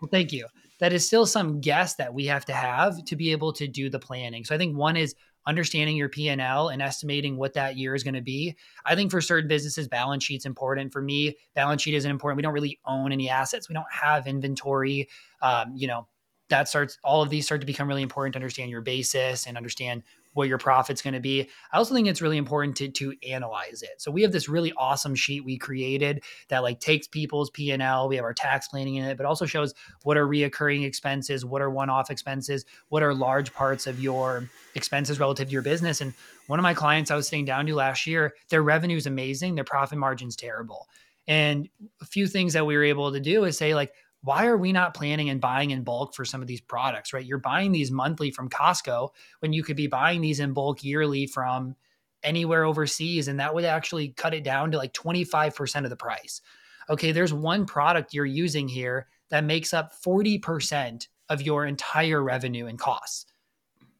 Well 0.00 0.08
thank 0.08 0.32
you 0.32 0.46
that 0.82 0.92
is 0.92 1.06
still 1.06 1.26
some 1.26 1.60
guess 1.60 1.94
that 1.94 2.12
we 2.12 2.26
have 2.26 2.44
to 2.44 2.52
have 2.52 3.04
to 3.04 3.14
be 3.14 3.30
able 3.30 3.52
to 3.52 3.68
do 3.68 3.88
the 3.88 4.00
planning. 4.00 4.44
So 4.44 4.52
I 4.52 4.58
think 4.58 4.76
one 4.76 4.96
is 4.96 5.14
understanding 5.46 5.96
your 5.96 6.08
P&L 6.08 6.70
and 6.70 6.82
estimating 6.82 7.36
what 7.36 7.54
that 7.54 7.76
year 7.76 7.94
is 7.94 8.02
going 8.02 8.14
to 8.14 8.20
be. 8.20 8.56
I 8.84 8.96
think 8.96 9.12
for 9.12 9.20
certain 9.20 9.46
businesses 9.46 9.86
balance 9.86 10.24
sheet's 10.24 10.44
important. 10.44 10.92
For 10.92 11.00
me, 11.00 11.36
balance 11.54 11.82
sheet 11.82 11.94
isn't 11.94 12.10
important. 12.10 12.36
We 12.36 12.42
don't 12.42 12.52
really 12.52 12.80
own 12.84 13.12
any 13.12 13.30
assets. 13.30 13.68
We 13.68 13.74
don't 13.74 13.86
have 13.92 14.26
inventory. 14.26 15.08
Um, 15.40 15.72
you 15.76 15.86
know, 15.86 16.08
that 16.48 16.68
starts 16.68 16.98
all 17.04 17.22
of 17.22 17.30
these 17.30 17.44
start 17.44 17.60
to 17.60 17.66
become 17.66 17.86
really 17.86 18.02
important 18.02 18.32
to 18.32 18.38
understand 18.38 18.68
your 18.68 18.80
basis 18.80 19.46
and 19.46 19.56
understand 19.56 20.02
what 20.34 20.48
your 20.48 20.58
profit's 20.58 21.02
going 21.02 21.14
to 21.14 21.20
be. 21.20 21.48
I 21.72 21.78
also 21.78 21.94
think 21.94 22.08
it's 22.08 22.22
really 22.22 22.36
important 22.36 22.76
to 22.76 22.88
to 22.88 23.14
analyze 23.28 23.82
it. 23.82 24.00
So 24.00 24.10
we 24.10 24.22
have 24.22 24.32
this 24.32 24.48
really 24.48 24.72
awesome 24.76 25.14
sheet 25.14 25.44
we 25.44 25.58
created 25.58 26.22
that 26.48 26.62
like 26.62 26.80
takes 26.80 27.06
people's 27.06 27.50
P&L, 27.50 28.08
we 28.08 28.16
have 28.16 28.24
our 28.24 28.34
tax 28.34 28.68
planning 28.68 28.96
in 28.96 29.04
it, 29.04 29.16
but 29.16 29.26
also 29.26 29.46
shows 29.46 29.74
what 30.02 30.16
are 30.16 30.26
reoccurring 30.26 30.84
expenses, 30.84 31.44
what 31.44 31.62
are 31.62 31.70
one-off 31.70 32.10
expenses, 32.10 32.64
what 32.88 33.02
are 33.02 33.14
large 33.14 33.52
parts 33.52 33.86
of 33.86 34.00
your 34.00 34.48
expenses 34.74 35.20
relative 35.20 35.48
to 35.48 35.52
your 35.52 35.62
business. 35.62 36.00
And 36.00 36.14
one 36.46 36.58
of 36.58 36.62
my 36.62 36.74
clients 36.74 37.10
I 37.10 37.16
was 37.16 37.28
sitting 37.28 37.44
down 37.44 37.66
to 37.66 37.74
last 37.74 38.06
year, 38.06 38.34
their 38.48 38.62
revenue 38.62 38.96
is 38.96 39.06
amazing, 39.06 39.54
their 39.54 39.64
profit 39.64 39.98
margin's 39.98 40.36
terrible. 40.36 40.88
And 41.26 41.68
a 42.00 42.04
few 42.04 42.26
things 42.26 42.52
that 42.54 42.66
we 42.66 42.76
were 42.76 42.84
able 42.84 43.12
to 43.12 43.20
do 43.20 43.44
is 43.44 43.56
say 43.56 43.74
like 43.74 43.92
why 44.22 44.46
are 44.46 44.56
we 44.56 44.72
not 44.72 44.94
planning 44.94 45.30
and 45.30 45.40
buying 45.40 45.70
in 45.70 45.82
bulk 45.82 46.14
for 46.14 46.24
some 46.24 46.40
of 46.40 46.46
these 46.46 46.60
products, 46.60 47.12
right? 47.12 47.26
You're 47.26 47.38
buying 47.38 47.72
these 47.72 47.90
monthly 47.90 48.30
from 48.30 48.48
Costco 48.48 49.10
when 49.40 49.52
you 49.52 49.64
could 49.64 49.76
be 49.76 49.88
buying 49.88 50.20
these 50.20 50.40
in 50.40 50.52
bulk 50.52 50.84
yearly 50.84 51.26
from 51.26 51.74
anywhere 52.22 52.64
overseas. 52.64 53.26
And 53.26 53.40
that 53.40 53.52
would 53.52 53.64
actually 53.64 54.10
cut 54.10 54.32
it 54.32 54.44
down 54.44 54.70
to 54.70 54.78
like 54.78 54.92
25% 54.92 55.84
of 55.84 55.90
the 55.90 55.96
price. 55.96 56.40
Okay, 56.88 57.10
there's 57.10 57.32
one 57.34 57.66
product 57.66 58.14
you're 58.14 58.24
using 58.24 58.68
here 58.68 59.08
that 59.30 59.44
makes 59.44 59.74
up 59.74 59.92
40% 60.04 61.08
of 61.28 61.42
your 61.42 61.66
entire 61.66 62.22
revenue 62.22 62.66
and 62.66 62.78
costs. 62.78 63.26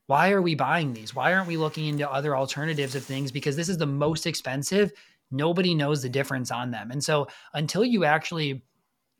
Why 0.06 0.30
are 0.30 0.42
we 0.42 0.54
buying 0.54 0.92
these? 0.92 1.14
Why 1.14 1.32
aren't 1.32 1.48
we 1.48 1.56
looking 1.56 1.86
into 1.86 2.10
other 2.10 2.36
alternatives 2.36 2.94
of 2.94 3.04
things? 3.04 3.32
Because 3.32 3.56
this 3.56 3.68
is 3.68 3.78
the 3.78 3.86
most 3.86 4.26
expensive. 4.26 4.92
Nobody 5.30 5.74
knows 5.74 6.02
the 6.02 6.08
difference 6.08 6.50
on 6.50 6.70
them. 6.70 6.90
And 6.90 7.02
so 7.02 7.28
until 7.54 7.84
you 7.84 8.04
actually 8.04 8.62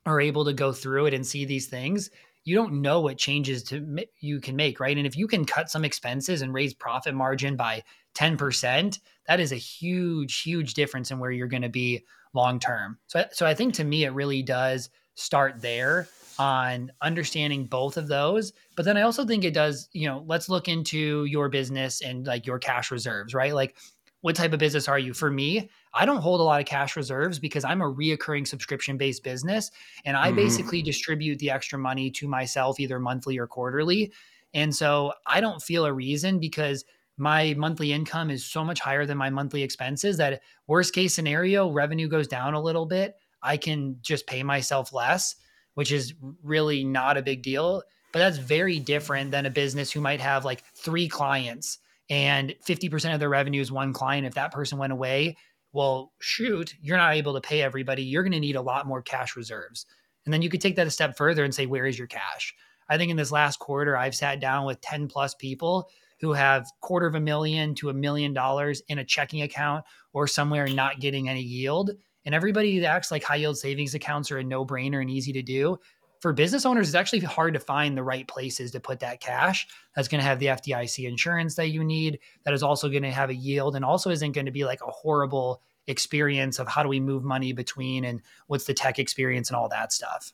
are 0.06 0.20
able 0.20 0.44
to 0.44 0.52
go 0.52 0.72
through 0.72 1.06
it 1.06 1.14
and 1.14 1.26
see 1.26 1.44
these 1.44 1.66
things, 1.66 2.10
you 2.44 2.56
don't 2.56 2.82
know 2.82 3.00
what 3.00 3.18
changes 3.18 3.62
to 3.64 4.04
you 4.20 4.40
can 4.40 4.56
make, 4.56 4.80
right? 4.80 4.96
And 4.96 5.06
if 5.06 5.16
you 5.16 5.28
can 5.28 5.44
cut 5.44 5.70
some 5.70 5.84
expenses 5.84 6.42
and 6.42 6.52
raise 6.52 6.74
profit 6.74 7.14
margin 7.14 7.56
by 7.56 7.82
10%, 8.14 8.98
that 9.28 9.40
is 9.40 9.52
a 9.52 9.56
huge 9.56 10.42
huge 10.42 10.74
difference 10.74 11.10
in 11.10 11.18
where 11.18 11.30
you're 11.30 11.46
going 11.46 11.62
to 11.62 11.68
be 11.68 12.04
long 12.34 12.58
term. 12.58 12.98
So 13.06 13.24
so 13.32 13.46
I 13.46 13.54
think 13.54 13.74
to 13.74 13.84
me 13.84 14.04
it 14.04 14.12
really 14.12 14.42
does 14.42 14.90
start 15.14 15.60
there 15.60 16.08
on 16.38 16.90
understanding 17.02 17.66
both 17.66 17.96
of 17.96 18.08
those. 18.08 18.52
But 18.74 18.84
then 18.84 18.96
I 18.96 19.02
also 19.02 19.24
think 19.24 19.44
it 19.44 19.54
does, 19.54 19.88
you 19.92 20.08
know, 20.08 20.24
let's 20.26 20.48
look 20.48 20.66
into 20.66 21.24
your 21.26 21.48
business 21.48 22.00
and 22.00 22.26
like 22.26 22.46
your 22.46 22.58
cash 22.58 22.90
reserves, 22.90 23.34
right? 23.34 23.54
Like 23.54 23.76
what 24.22 24.34
type 24.34 24.52
of 24.52 24.58
business 24.58 24.88
are 24.88 24.98
you? 24.98 25.12
For 25.12 25.30
me, 25.30 25.68
I 25.94 26.06
don't 26.06 26.20
hold 26.20 26.40
a 26.40 26.44
lot 26.44 26.60
of 26.60 26.66
cash 26.66 26.96
reserves 26.96 27.38
because 27.38 27.64
I'm 27.64 27.82
a 27.82 27.92
reoccurring 27.92 28.46
subscription 28.46 28.96
based 28.96 29.22
business 29.22 29.70
and 30.04 30.16
I 30.16 30.28
mm-hmm. 30.28 30.36
basically 30.36 30.82
distribute 30.82 31.38
the 31.38 31.50
extra 31.50 31.78
money 31.78 32.10
to 32.12 32.28
myself 32.28 32.80
either 32.80 32.98
monthly 32.98 33.38
or 33.38 33.46
quarterly. 33.46 34.12
And 34.54 34.74
so 34.74 35.12
I 35.26 35.40
don't 35.40 35.62
feel 35.62 35.84
a 35.84 35.92
reason 35.92 36.38
because 36.38 36.84
my 37.16 37.54
monthly 37.56 37.92
income 37.92 38.30
is 38.30 38.44
so 38.44 38.64
much 38.64 38.80
higher 38.80 39.04
than 39.04 39.18
my 39.18 39.30
monthly 39.30 39.62
expenses 39.62 40.16
that 40.16 40.42
worst 40.66 40.94
case 40.94 41.14
scenario 41.14 41.70
revenue 41.70 42.08
goes 42.08 42.26
down 42.26 42.54
a 42.54 42.60
little 42.60 42.86
bit 42.86 43.16
i 43.42 43.56
can 43.56 43.96
just 44.00 44.26
pay 44.26 44.42
myself 44.42 44.92
less 44.92 45.36
which 45.74 45.92
is 45.92 46.14
really 46.42 46.84
not 46.84 47.16
a 47.16 47.22
big 47.22 47.42
deal 47.42 47.82
but 48.12 48.18
that's 48.18 48.38
very 48.38 48.78
different 48.78 49.30
than 49.30 49.46
a 49.46 49.50
business 49.50 49.90
who 49.90 50.00
might 50.00 50.20
have 50.20 50.44
like 50.44 50.64
three 50.74 51.08
clients 51.08 51.78
and 52.10 52.54
50% 52.66 53.14
of 53.14 53.20
their 53.20 53.30
revenue 53.30 53.60
is 53.60 53.72
one 53.72 53.92
client 53.92 54.26
if 54.26 54.34
that 54.34 54.52
person 54.52 54.76
went 54.76 54.92
away 54.92 55.36
well, 55.72 56.12
shoot, 56.20 56.74
you're 56.80 56.96
not 56.96 57.14
able 57.14 57.34
to 57.34 57.40
pay 57.40 57.62
everybody. 57.62 58.02
You're 58.02 58.22
going 58.22 58.32
to 58.32 58.40
need 58.40 58.56
a 58.56 58.62
lot 58.62 58.86
more 58.86 59.02
cash 59.02 59.36
reserves. 59.36 59.86
And 60.24 60.32
then 60.32 60.42
you 60.42 60.50
could 60.50 60.60
take 60.60 60.76
that 60.76 60.86
a 60.86 60.90
step 60.90 61.16
further 61.16 61.44
and 61.44 61.54
say, 61.54 61.66
where 61.66 61.86
is 61.86 61.98
your 61.98 62.06
cash? 62.06 62.54
I 62.88 62.98
think 62.98 63.10
in 63.10 63.16
this 63.16 63.32
last 63.32 63.58
quarter, 63.58 63.96
I've 63.96 64.14
sat 64.14 64.40
down 64.40 64.66
with 64.66 64.80
10 64.80 65.08
plus 65.08 65.34
people 65.34 65.88
who 66.20 66.32
have 66.32 66.66
quarter 66.80 67.06
of 67.06 67.14
a 67.14 67.20
million 67.20 67.74
to 67.76 67.90
a 67.90 67.94
million 67.94 68.32
dollars 68.32 68.82
in 68.88 68.98
a 68.98 69.04
checking 69.04 69.42
account 69.42 69.84
or 70.12 70.26
somewhere 70.26 70.68
not 70.68 71.00
getting 71.00 71.28
any 71.28 71.42
yield. 71.42 71.90
And 72.24 72.34
everybody 72.34 72.84
acts 72.84 73.10
like 73.10 73.24
high 73.24 73.36
yield 73.36 73.58
savings 73.58 73.94
accounts 73.94 74.30
are 74.30 74.38
a 74.38 74.44
no 74.44 74.64
brainer 74.64 75.00
and 75.00 75.10
easy 75.10 75.32
to 75.32 75.42
do 75.42 75.78
for 76.22 76.32
business 76.32 76.64
owners, 76.64 76.88
it's 76.88 76.94
actually 76.94 77.18
hard 77.18 77.52
to 77.54 77.60
find 77.60 77.98
the 77.98 78.02
right 78.04 78.28
places 78.28 78.70
to 78.70 78.80
put 78.80 79.00
that 79.00 79.20
cash. 79.20 79.66
That's 79.96 80.06
going 80.06 80.20
to 80.20 80.24
have 80.24 80.38
the 80.38 80.46
FDIC 80.46 81.06
insurance 81.08 81.56
that 81.56 81.70
you 81.70 81.82
need. 81.82 82.20
That 82.44 82.54
is 82.54 82.62
also 82.62 82.88
going 82.88 83.02
to 83.02 83.10
have 83.10 83.28
a 83.28 83.34
yield 83.34 83.74
and 83.74 83.84
also 83.84 84.08
isn't 84.08 84.30
going 84.30 84.46
to 84.46 84.52
be 84.52 84.64
like 84.64 84.80
a 84.86 84.90
horrible 84.90 85.62
experience 85.88 86.60
of 86.60 86.68
how 86.68 86.84
do 86.84 86.88
we 86.88 87.00
move 87.00 87.24
money 87.24 87.52
between 87.52 88.04
and 88.04 88.22
what's 88.46 88.66
the 88.66 88.72
tech 88.72 89.00
experience 89.00 89.50
and 89.50 89.56
all 89.56 89.68
that 89.70 89.92
stuff. 89.92 90.32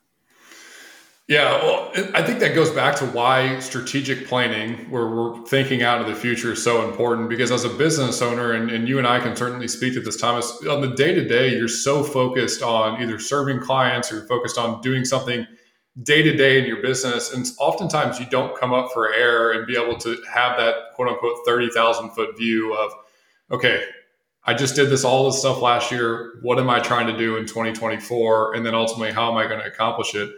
Yeah, 1.27 1.63
well, 1.63 1.91
I 2.13 2.21
think 2.21 2.39
that 2.39 2.53
goes 2.53 2.69
back 2.69 2.95
to 2.97 3.05
why 3.07 3.59
strategic 3.59 4.27
planning, 4.27 4.91
where 4.91 5.07
we're 5.07 5.43
thinking 5.45 5.81
out 5.81 6.01
into 6.01 6.13
the 6.13 6.19
future, 6.19 6.53
is 6.53 6.63
so 6.63 6.87
important. 6.87 7.29
Because 7.29 7.51
as 7.51 7.65
a 7.65 7.69
business 7.69 8.21
owner, 8.21 8.53
and, 8.53 8.69
and 8.69 8.87
you 8.87 8.99
and 8.99 9.07
I 9.07 9.19
can 9.19 9.35
certainly 9.35 9.67
speak 9.67 9.93
to 9.95 10.01
this, 10.01 10.17
Thomas, 10.17 10.51
on 10.67 10.81
the 10.81 10.95
day 10.95 11.15
to 11.15 11.27
day, 11.27 11.55
you're 11.55 11.67
so 11.67 12.03
focused 12.03 12.61
on 12.61 13.01
either 13.01 13.17
serving 13.17 13.59
clients 13.59 14.11
or 14.11 14.25
focused 14.27 14.59
on 14.59 14.81
doing 14.81 15.03
something 15.03 15.45
day 16.03 16.21
to 16.21 16.35
day 16.35 16.59
in 16.59 16.65
your 16.65 16.81
business. 16.81 17.33
And 17.33 17.45
oftentimes 17.59 18.19
you 18.19 18.25
don't 18.25 18.57
come 18.57 18.73
up 18.73 18.91
for 18.93 19.13
air 19.13 19.51
and 19.51 19.67
be 19.67 19.75
able 19.75 19.97
to 19.97 20.17
have 20.31 20.57
that 20.57 20.93
quote 20.95 21.09
unquote 21.09 21.37
30,000 21.45 22.11
foot 22.11 22.37
view 22.37 22.73
of, 22.73 22.91
okay, 23.51 23.83
I 24.45 24.53
just 24.53 24.75
did 24.75 24.89
this, 24.89 25.03
all 25.03 25.25
this 25.25 25.39
stuff 25.39 25.61
last 25.61 25.91
year. 25.91 26.39
What 26.41 26.59
am 26.59 26.69
I 26.69 26.79
trying 26.79 27.07
to 27.07 27.17
do 27.17 27.35
in 27.37 27.45
2024? 27.45 28.55
And 28.55 28.65
then 28.65 28.73
ultimately, 28.73 29.11
how 29.11 29.31
am 29.31 29.37
I 29.37 29.47
going 29.47 29.59
to 29.59 29.67
accomplish 29.67 30.15
it? 30.15 30.29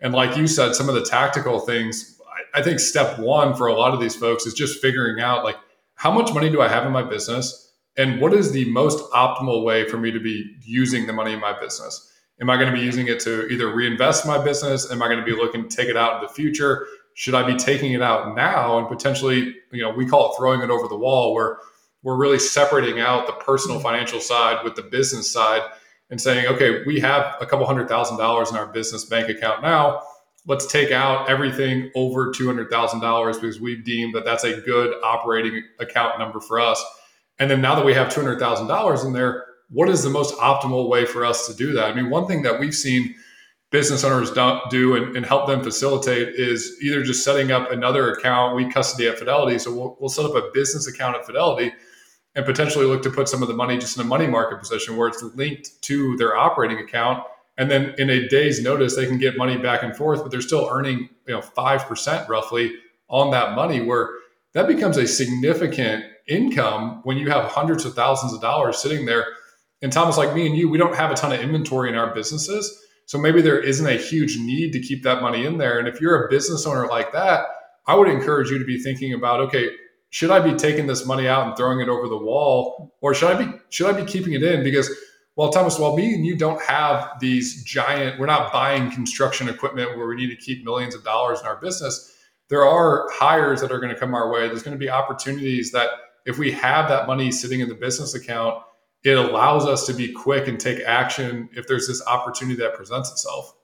And 0.00 0.14
like 0.14 0.36
you 0.36 0.46
said, 0.46 0.74
some 0.74 0.88
of 0.88 0.94
the 0.94 1.04
tactical 1.04 1.60
things, 1.60 2.20
I, 2.54 2.60
I 2.60 2.62
think 2.62 2.80
step 2.80 3.18
one 3.18 3.54
for 3.54 3.66
a 3.66 3.74
lot 3.74 3.94
of 3.94 4.00
these 4.00 4.16
folks 4.16 4.46
is 4.46 4.54
just 4.54 4.80
figuring 4.80 5.22
out 5.22 5.44
like, 5.44 5.56
how 5.94 6.10
much 6.10 6.32
money 6.34 6.50
do 6.50 6.60
I 6.60 6.68
have 6.68 6.86
in 6.86 6.92
my 6.92 7.02
business? 7.02 7.62
and 7.96 8.20
what 8.20 8.32
is 8.32 8.52
the 8.52 8.70
most 8.70 9.10
optimal 9.12 9.64
way 9.64 9.88
for 9.88 9.98
me 9.98 10.10
to 10.10 10.20
be 10.20 10.56
using 10.62 11.06
the 11.06 11.12
money 11.12 11.32
in 11.32 11.40
my 11.40 11.58
business? 11.58 12.11
Am 12.40 12.50
I 12.50 12.56
going 12.56 12.72
to 12.72 12.76
be 12.76 12.84
using 12.84 13.08
it 13.08 13.20
to 13.20 13.46
either 13.48 13.72
reinvest 13.74 14.26
my 14.26 14.42
business? 14.42 14.90
Am 14.90 15.02
I 15.02 15.06
going 15.06 15.20
to 15.20 15.24
be 15.24 15.32
looking 15.32 15.68
to 15.68 15.76
take 15.76 15.88
it 15.88 15.96
out 15.96 16.16
in 16.16 16.26
the 16.26 16.32
future? 16.32 16.86
Should 17.14 17.34
I 17.34 17.42
be 17.42 17.56
taking 17.56 17.92
it 17.92 18.02
out 18.02 18.34
now 18.34 18.78
and 18.78 18.88
potentially, 18.88 19.54
you 19.70 19.82
know, 19.82 19.90
we 19.90 20.06
call 20.06 20.32
it 20.32 20.36
throwing 20.36 20.62
it 20.62 20.70
over 20.70 20.88
the 20.88 20.96
wall 20.96 21.34
where 21.34 21.58
we're 22.02 22.16
really 22.16 22.38
separating 22.38 23.00
out 23.00 23.26
the 23.26 23.32
personal 23.34 23.76
mm-hmm. 23.76 23.86
financial 23.86 24.20
side 24.20 24.64
with 24.64 24.74
the 24.74 24.82
business 24.82 25.30
side 25.30 25.62
and 26.10 26.20
saying, 26.20 26.46
okay, 26.46 26.82
we 26.84 27.00
have 27.00 27.36
a 27.40 27.46
couple 27.46 27.64
hundred 27.64 27.88
thousand 27.88 28.18
dollars 28.18 28.50
in 28.50 28.56
our 28.56 28.66
business 28.66 29.04
bank 29.04 29.28
account 29.28 29.62
now. 29.62 30.02
Let's 30.46 30.66
take 30.66 30.90
out 30.90 31.30
everything 31.30 31.92
over 31.94 32.32
$200,000 32.32 33.34
because 33.34 33.60
we've 33.60 33.84
deemed 33.84 34.14
that 34.16 34.24
that's 34.24 34.42
a 34.42 34.60
good 34.60 34.94
operating 35.04 35.62
account 35.78 36.18
number 36.18 36.40
for 36.40 36.58
us. 36.58 36.84
And 37.38 37.48
then 37.48 37.60
now 37.60 37.76
that 37.76 37.84
we 37.84 37.94
have 37.94 38.08
$200,000 38.08 39.06
in 39.06 39.12
there, 39.12 39.44
what 39.72 39.88
is 39.88 40.02
the 40.02 40.10
most 40.10 40.34
optimal 40.36 40.88
way 40.88 41.06
for 41.06 41.24
us 41.24 41.46
to 41.46 41.54
do 41.54 41.72
that? 41.72 41.90
I 41.90 41.94
mean, 41.94 42.10
one 42.10 42.26
thing 42.26 42.42
that 42.42 42.60
we've 42.60 42.74
seen 42.74 43.14
business 43.70 44.04
owners 44.04 44.30
do 44.70 44.94
and, 44.94 45.16
and, 45.16 45.24
help 45.24 45.46
them 45.46 45.62
facilitate 45.62 46.28
is 46.34 46.76
either 46.82 47.02
just 47.02 47.24
setting 47.24 47.50
up 47.50 47.72
another 47.72 48.12
account. 48.12 48.54
We 48.54 48.70
custody 48.70 49.08
at 49.08 49.18
Fidelity, 49.18 49.58
so 49.58 49.74
we'll, 49.74 49.96
we'll 49.98 50.10
set 50.10 50.26
up 50.26 50.34
a 50.34 50.50
business 50.52 50.86
account 50.86 51.16
at 51.16 51.24
Fidelity 51.24 51.72
and 52.34 52.44
potentially 52.44 52.84
look 52.84 53.02
to 53.02 53.10
put 53.10 53.28
some 53.28 53.40
of 53.42 53.48
the 53.48 53.54
money 53.54 53.78
just 53.78 53.96
in 53.96 54.02
a 54.02 54.06
money 54.06 54.26
market 54.26 54.58
position 54.58 54.96
where 54.96 55.08
it's 55.08 55.22
linked 55.22 55.80
to 55.82 56.16
their 56.18 56.36
operating 56.36 56.78
account. 56.78 57.24
And 57.56 57.70
then 57.70 57.94
in 57.98 58.10
a 58.10 58.28
day's 58.28 58.62
notice, 58.62 58.94
they 58.94 59.06
can 59.06 59.18
get 59.18 59.36
money 59.36 59.56
back 59.56 59.82
and 59.82 59.96
forth, 59.96 60.22
but 60.22 60.30
they're 60.30 60.40
still 60.40 60.68
earning, 60.70 61.08
you 61.26 61.34
know, 61.34 61.40
5% 61.40 62.28
roughly 62.28 62.74
on 63.08 63.30
that 63.30 63.54
money 63.54 63.80
where 63.80 64.10
that 64.52 64.66
becomes 64.66 64.96
a 64.96 65.06
significant 65.06 66.04
income 66.28 67.00
when 67.04 67.16
you 67.16 67.30
have 67.30 67.50
hundreds 67.50 67.84
of 67.84 67.94
thousands 67.94 68.32
of 68.32 68.40
dollars 68.40 68.78
sitting 68.78 69.06
there. 69.06 69.26
And 69.82 69.92
Thomas, 69.92 70.16
like 70.16 70.34
me 70.34 70.46
and 70.46 70.56
you, 70.56 70.68
we 70.68 70.78
don't 70.78 70.94
have 70.94 71.10
a 71.10 71.14
ton 71.14 71.32
of 71.32 71.40
inventory 71.40 71.88
in 71.88 71.96
our 71.96 72.14
businesses. 72.14 72.78
So 73.06 73.18
maybe 73.18 73.42
there 73.42 73.60
isn't 73.60 73.86
a 73.86 73.96
huge 73.96 74.38
need 74.38 74.72
to 74.72 74.80
keep 74.80 75.02
that 75.02 75.20
money 75.20 75.44
in 75.44 75.58
there. 75.58 75.78
And 75.78 75.88
if 75.88 76.00
you're 76.00 76.24
a 76.24 76.30
business 76.30 76.66
owner 76.66 76.86
like 76.86 77.12
that, 77.12 77.46
I 77.86 77.96
would 77.96 78.08
encourage 78.08 78.50
you 78.50 78.58
to 78.58 78.64
be 78.64 78.78
thinking 78.78 79.12
about, 79.12 79.40
okay, 79.40 79.70
should 80.10 80.30
I 80.30 80.40
be 80.40 80.54
taking 80.54 80.86
this 80.86 81.04
money 81.04 81.26
out 81.26 81.46
and 81.48 81.56
throwing 81.56 81.80
it 81.80 81.88
over 81.88 82.06
the 82.06 82.18
wall, 82.18 82.94
or 83.00 83.14
should 83.14 83.34
I 83.34 83.44
be 83.44 83.50
should 83.70 83.92
I 83.92 83.98
be 83.98 84.04
keeping 84.04 84.34
it 84.34 84.42
in? 84.42 84.62
Because 84.62 84.90
well, 85.36 85.50
Thomas, 85.50 85.78
while 85.78 85.96
me 85.96 86.14
and 86.14 86.26
you 86.26 86.36
don't 86.36 86.60
have 86.62 87.18
these 87.18 87.64
giant, 87.64 88.20
we're 88.20 88.26
not 88.26 88.52
buying 88.52 88.90
construction 88.90 89.48
equipment 89.48 89.96
where 89.96 90.06
we 90.06 90.16
need 90.16 90.28
to 90.28 90.36
keep 90.36 90.62
millions 90.62 90.94
of 90.94 91.02
dollars 91.02 91.40
in 91.40 91.46
our 91.46 91.56
business. 91.56 92.14
There 92.48 92.66
are 92.66 93.08
hires 93.10 93.62
that 93.62 93.72
are 93.72 93.80
going 93.80 93.92
to 93.94 93.98
come 93.98 94.14
our 94.14 94.30
way. 94.30 94.46
There's 94.48 94.62
going 94.62 94.76
to 94.76 94.78
be 94.78 94.90
opportunities 94.90 95.72
that 95.72 95.88
if 96.26 96.38
we 96.38 96.52
have 96.52 96.90
that 96.90 97.06
money 97.06 97.32
sitting 97.32 97.60
in 97.60 97.70
the 97.70 97.74
business 97.74 98.14
account, 98.14 98.62
it 99.04 99.16
allows 99.16 99.66
us 99.66 99.86
to 99.86 99.92
be 99.92 100.12
quick 100.12 100.48
and 100.48 100.60
take 100.60 100.80
action 100.80 101.48
if 101.52 101.66
there's 101.66 101.88
this 101.88 102.06
opportunity 102.06 102.56
that 102.60 102.74
presents 102.74 103.10
itself. 103.10 103.54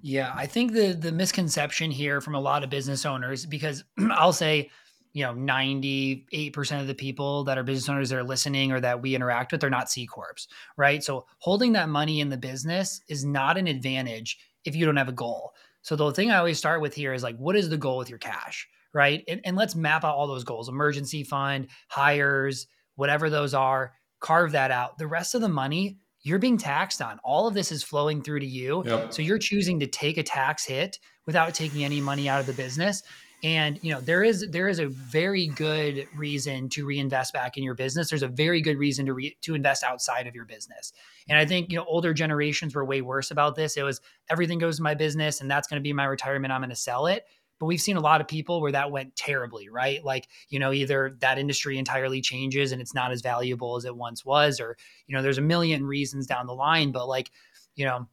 Yeah, 0.00 0.32
I 0.34 0.46
think 0.46 0.72
the 0.72 0.92
the 0.92 1.12
misconception 1.12 1.90
here 1.90 2.20
from 2.20 2.34
a 2.34 2.40
lot 2.40 2.64
of 2.64 2.70
business 2.70 3.06
owners 3.06 3.46
because 3.46 3.84
I'll 4.10 4.32
say 4.32 4.70
you 5.12 5.24
know 5.24 5.34
98% 5.34 6.80
of 6.80 6.86
the 6.86 6.94
people 6.94 7.44
that 7.44 7.58
are 7.58 7.62
business 7.62 7.88
owners 7.88 8.10
that 8.10 8.18
are 8.18 8.24
listening 8.24 8.72
or 8.72 8.80
that 8.80 9.02
we 9.02 9.14
interact 9.14 9.52
with 9.52 9.62
are 9.62 9.70
not 9.70 9.90
c 9.90 10.06
corps 10.06 10.48
right? 10.76 11.04
So 11.04 11.26
holding 11.38 11.72
that 11.74 11.88
money 11.88 12.20
in 12.20 12.30
the 12.30 12.36
business 12.36 13.00
is 13.08 13.24
not 13.24 13.58
an 13.58 13.68
advantage 13.68 14.38
if 14.64 14.74
you 14.74 14.86
don't 14.86 14.96
have 14.96 15.08
a 15.08 15.12
goal. 15.12 15.52
So 15.82 15.96
the 15.96 16.10
thing 16.12 16.30
i 16.30 16.38
always 16.38 16.58
start 16.58 16.80
with 16.80 16.94
here 16.94 17.12
is 17.12 17.22
like 17.22 17.36
what 17.36 17.56
is 17.56 17.68
the 17.68 17.76
goal 17.76 17.98
with 17.98 18.10
your 18.10 18.18
cash 18.18 18.68
right? 18.94 19.24
And, 19.26 19.40
and 19.44 19.56
let's 19.56 19.74
map 19.74 20.04
out 20.04 20.14
all 20.16 20.26
those 20.26 20.44
goals 20.44 20.68
emergency 20.68 21.22
fund 21.22 21.68
hires 21.88 22.66
whatever 22.96 23.30
those 23.30 23.54
are 23.54 23.92
carve 24.22 24.52
that 24.52 24.70
out. 24.70 24.96
The 24.96 25.06
rest 25.06 25.34
of 25.34 25.42
the 25.42 25.48
money 25.48 25.98
you're 26.22 26.38
being 26.38 26.56
taxed 26.56 27.02
on. 27.02 27.18
All 27.24 27.46
of 27.48 27.54
this 27.54 27.72
is 27.72 27.82
flowing 27.82 28.22
through 28.22 28.40
to 28.40 28.46
you. 28.46 28.84
Yep. 28.86 29.12
so 29.12 29.22
you're 29.22 29.38
choosing 29.38 29.80
to 29.80 29.86
take 29.86 30.16
a 30.16 30.22
tax 30.22 30.64
hit 30.64 30.98
without 31.26 31.52
taking 31.52 31.84
any 31.84 32.00
money 32.00 32.28
out 32.28 32.40
of 32.40 32.46
the 32.46 32.52
business. 32.52 33.02
And 33.44 33.82
you 33.82 33.92
know 33.92 34.00
there 34.00 34.22
is 34.22 34.46
there 34.50 34.68
is 34.68 34.78
a 34.78 34.86
very 34.86 35.48
good 35.48 36.06
reason 36.16 36.68
to 36.70 36.86
reinvest 36.86 37.32
back 37.32 37.56
in 37.56 37.64
your 37.64 37.74
business. 37.74 38.08
There's 38.08 38.22
a 38.22 38.28
very 38.28 38.60
good 38.60 38.78
reason 38.78 39.04
to 39.06 39.14
re, 39.14 39.36
to 39.40 39.56
invest 39.56 39.82
outside 39.82 40.28
of 40.28 40.34
your 40.36 40.44
business. 40.44 40.92
And 41.28 41.36
i 41.36 41.44
think 41.44 41.72
you 41.72 41.76
know 41.76 41.84
older 41.88 42.14
generations 42.14 42.72
were 42.72 42.84
way 42.84 43.00
worse 43.00 43.32
about 43.32 43.56
this. 43.56 43.76
It 43.76 43.82
was 43.82 44.00
everything 44.30 44.60
goes 44.60 44.76
to 44.76 44.84
my 44.84 44.94
business 44.94 45.40
and 45.40 45.50
that's 45.50 45.66
going 45.66 45.80
to 45.80 45.82
be 45.82 45.92
my 45.92 46.04
retirement. 46.04 46.52
I'm 46.52 46.60
going 46.60 46.70
to 46.70 46.76
sell 46.76 47.08
it 47.08 47.24
but 47.62 47.66
we've 47.66 47.80
seen 47.80 47.96
a 47.96 48.00
lot 48.00 48.20
of 48.20 48.26
people 48.26 48.60
where 48.60 48.72
that 48.72 48.90
went 48.90 49.14
terribly 49.14 49.68
right? 49.68 50.04
Like 50.04 50.26
you 50.48 50.58
know 50.58 50.72
either 50.72 51.16
that 51.20 51.38
industry 51.38 51.78
entirely 51.78 52.20
changes 52.20 52.72
and 52.72 52.82
it's 52.82 52.92
not 52.92 53.12
as 53.12 53.22
valuable 53.22 53.76
as 53.76 53.84
it 53.84 53.94
once 53.94 54.24
was 54.24 54.58
or 54.58 54.76
you 55.06 55.14
know 55.14 55.22
there's 55.22 55.38
a 55.38 55.42
million 55.42 55.86
reasons 55.86 56.26
down 56.26 56.48
the 56.48 56.54
line 56.54 56.90
but 56.90 57.06
like 57.06 57.30
you 57.76 57.84
know 57.84 58.08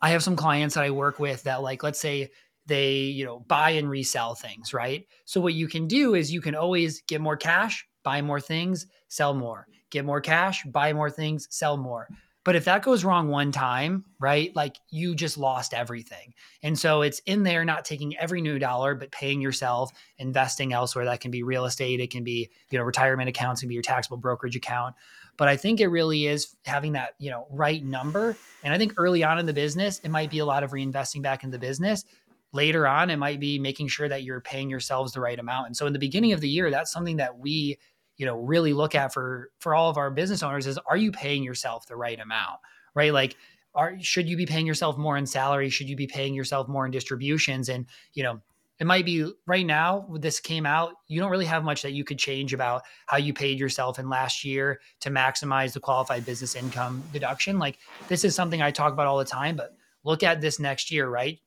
i 0.00 0.10
have 0.10 0.22
some 0.22 0.36
clients 0.36 0.76
that 0.76 0.84
i 0.84 0.90
work 0.90 1.18
with 1.18 1.42
that 1.42 1.60
like 1.60 1.82
let's 1.82 1.98
say 1.98 2.30
they 2.66 2.98
you 2.98 3.24
know 3.24 3.40
buy 3.40 3.70
and 3.70 3.90
resell 3.90 4.36
things 4.36 4.72
right? 4.72 5.08
So 5.24 5.40
what 5.40 5.54
you 5.54 5.66
can 5.66 5.88
do 5.88 6.14
is 6.14 6.32
you 6.32 6.40
can 6.40 6.54
always 6.54 7.02
get 7.02 7.20
more 7.20 7.36
cash 7.36 7.84
buy 8.04 8.22
more 8.22 8.40
things 8.40 8.86
sell 9.08 9.34
more. 9.34 9.66
Get 9.90 10.04
more 10.04 10.20
cash 10.20 10.62
buy 10.66 10.92
more 10.92 11.10
things 11.10 11.48
sell 11.50 11.76
more 11.76 12.06
but 12.48 12.56
if 12.56 12.64
that 12.64 12.82
goes 12.82 13.04
wrong 13.04 13.28
one 13.28 13.52
time 13.52 14.06
right 14.18 14.56
like 14.56 14.78
you 14.88 15.14
just 15.14 15.36
lost 15.36 15.74
everything. 15.74 16.32
And 16.62 16.78
so 16.78 17.02
it's 17.02 17.20
in 17.26 17.42
there 17.42 17.62
not 17.62 17.84
taking 17.84 18.16
every 18.16 18.40
new 18.40 18.58
dollar 18.58 18.94
but 18.94 19.10
paying 19.10 19.42
yourself 19.42 19.92
investing 20.16 20.72
elsewhere. 20.72 21.04
That 21.04 21.20
can 21.20 21.30
be 21.30 21.42
real 21.42 21.66
estate. 21.66 22.00
It 22.00 22.10
can 22.10 22.24
be 22.24 22.48
you 22.70 22.78
know 22.78 22.84
retirement 22.84 23.28
accounts. 23.28 23.60
It 23.60 23.64
can 23.64 23.68
be 23.68 23.74
your 23.74 23.82
taxable 23.82 24.16
brokerage 24.16 24.56
account. 24.56 24.94
But 25.36 25.48
i 25.48 25.58
think 25.58 25.78
it 25.78 25.88
really 25.88 26.26
is 26.26 26.56
having 26.64 26.92
that 26.92 27.16
you 27.18 27.30
know 27.30 27.46
right 27.50 27.84
number. 27.84 28.34
And 28.64 28.72
i 28.72 28.78
think 28.78 28.94
early 28.96 29.22
on 29.22 29.38
in 29.38 29.44
the 29.44 29.52
business 29.52 29.98
it 29.98 30.08
might 30.08 30.30
be 30.30 30.38
a 30.38 30.46
lot 30.46 30.62
of 30.62 30.70
reinvesting 30.70 31.20
back 31.20 31.44
in 31.44 31.50
the 31.50 31.58
business. 31.58 32.06
Later 32.54 32.86
on 32.86 33.10
it 33.10 33.18
might 33.18 33.40
be 33.40 33.58
making 33.58 33.88
sure 33.88 34.08
that 34.08 34.22
you're 34.22 34.40
paying 34.40 34.70
yourselves 34.70 35.12
the 35.12 35.20
right 35.20 35.38
amount. 35.38 35.66
And 35.66 35.76
so 35.76 35.86
in 35.86 35.92
the 35.92 35.98
beginning 35.98 36.32
of 36.32 36.40
the 36.40 36.48
year 36.48 36.70
that's 36.70 36.90
something 36.90 37.18
that 37.18 37.38
we 37.38 37.76
you 38.18 38.26
know 38.26 38.36
really 38.36 38.72
look 38.72 38.94
at 38.94 39.12
for 39.12 39.50
for 39.58 39.74
all 39.74 39.88
of 39.88 39.96
our 39.96 40.10
business 40.10 40.42
owners 40.42 40.66
is 40.66 40.78
are 40.86 40.96
you 40.96 41.10
paying 41.10 41.42
yourself 41.42 41.86
the 41.86 41.96
right 41.96 42.20
amount 42.20 42.58
right? 42.98 43.12
Like 43.12 43.36
are 43.74 43.96
should 44.00 44.28
you 44.28 44.36
be 44.36 44.46
paying 44.46 44.66
yourself 44.66 44.98
more 44.98 45.16
in 45.16 45.26
salary? 45.26 45.70
Should 45.70 45.88
you 45.88 45.96
be 45.96 46.06
paying 46.06 46.34
yourself 46.34 46.68
more 46.68 46.84
in 46.84 46.90
distributions? 46.90 47.68
And 47.68 47.86
you 48.12 48.22
know 48.22 48.40
it 48.80 48.86
might 48.86 49.04
be 49.04 49.32
right 49.46 49.66
now 49.66 50.06
this 50.20 50.38
came 50.38 50.64
out 50.64 50.94
you 51.08 51.18
don't 51.18 51.32
really 51.32 51.44
have 51.44 51.64
much 51.64 51.82
that 51.82 51.94
you 51.94 52.04
could 52.04 52.18
change 52.18 52.54
about 52.54 52.82
how 53.06 53.16
you 53.16 53.32
paid 53.32 53.58
yourself 53.58 53.98
in 53.98 54.08
last 54.08 54.44
year 54.44 54.80
to 55.00 55.10
maximize 55.10 55.72
the 55.72 55.80
qualified 55.80 56.24
business 56.24 56.54
income 56.54 57.02
deduction. 57.12 57.58
Like 57.58 57.78
this 58.08 58.24
is 58.24 58.34
something 58.34 58.62
i 58.62 58.70
talk 58.70 58.92
about 58.92 59.06
all 59.06 59.18
the 59.18 59.24
time 59.24 59.56
but 59.56 59.74
look 60.04 60.22
at 60.22 60.40
this 60.40 60.60
next 60.60 60.90
year 60.90 61.08
right? 61.08 61.38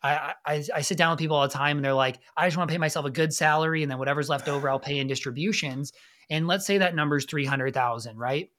I, 0.00 0.34
I, 0.46 0.64
I 0.76 0.80
sit 0.82 0.96
down 0.96 1.10
with 1.10 1.18
people 1.18 1.36
all 1.36 1.48
the 1.48 1.52
time 1.52 1.76
and 1.76 1.84
they're 1.84 1.92
like, 1.92 2.20
I 2.36 2.46
just 2.46 2.56
want 2.56 2.70
to 2.70 2.72
pay 2.72 2.78
myself 2.78 3.04
a 3.04 3.10
good 3.10 3.34
salary 3.34 3.82
and 3.82 3.90
then 3.90 3.98
whatever's 3.98 4.28
left 4.28 4.46
over, 4.46 4.70
I'll 4.70 4.78
pay 4.78 4.98
in 4.98 5.08
distributions. 5.08 5.92
And 6.30 6.46
let's 6.46 6.66
say 6.66 6.78
that 6.78 6.94
number 6.94 7.16
is 7.16 7.24
300,000, 7.24 8.18
right? 8.18 8.50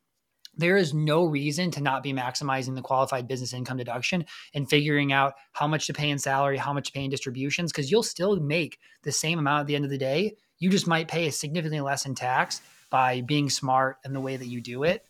There 0.56 0.78
is 0.78 0.94
no 0.94 1.24
reason 1.24 1.72
to 1.72 1.82
not 1.82 2.04
be 2.04 2.12
maximizing 2.12 2.76
the 2.76 2.82
qualified 2.82 3.28
business 3.28 3.54
income 3.54 3.78
deduction 3.78 4.26
and 4.54 4.70
figuring 4.70 5.14
out 5.14 5.36
how 5.54 5.68
much 5.68 5.88
to 5.88 5.94
pay 5.94 6.10
in 6.10 6.20
salary, 6.20 6.58
how 6.58 6.74
much 6.74 6.88
to 6.88 6.92
pay 6.92 7.04
in 7.04 7.10
distributions, 7.10 7.72
because 7.72 7.90
you'll 7.90 8.04
still 8.04 8.38
make 8.40 8.80
the 9.04 9.12
same 9.12 9.40
amount 9.40 9.62
at 9.62 9.68
the 9.68 9.76
end 9.76 9.86
of 9.86 9.92
the 9.92 9.98
day. 9.98 10.36
You 10.58 10.70
just 10.70 10.88
might 10.88 11.08
pay 11.08 11.30
significantly 11.30 11.80
less 11.80 12.06
in 12.06 12.16
tax 12.16 12.62
by 12.90 13.22
being 13.22 13.50
smart 13.50 13.98
in 14.04 14.14
the 14.14 14.20
way 14.20 14.36
that 14.36 14.48
you 14.48 14.60
do 14.60 14.84
it. 14.84 15.06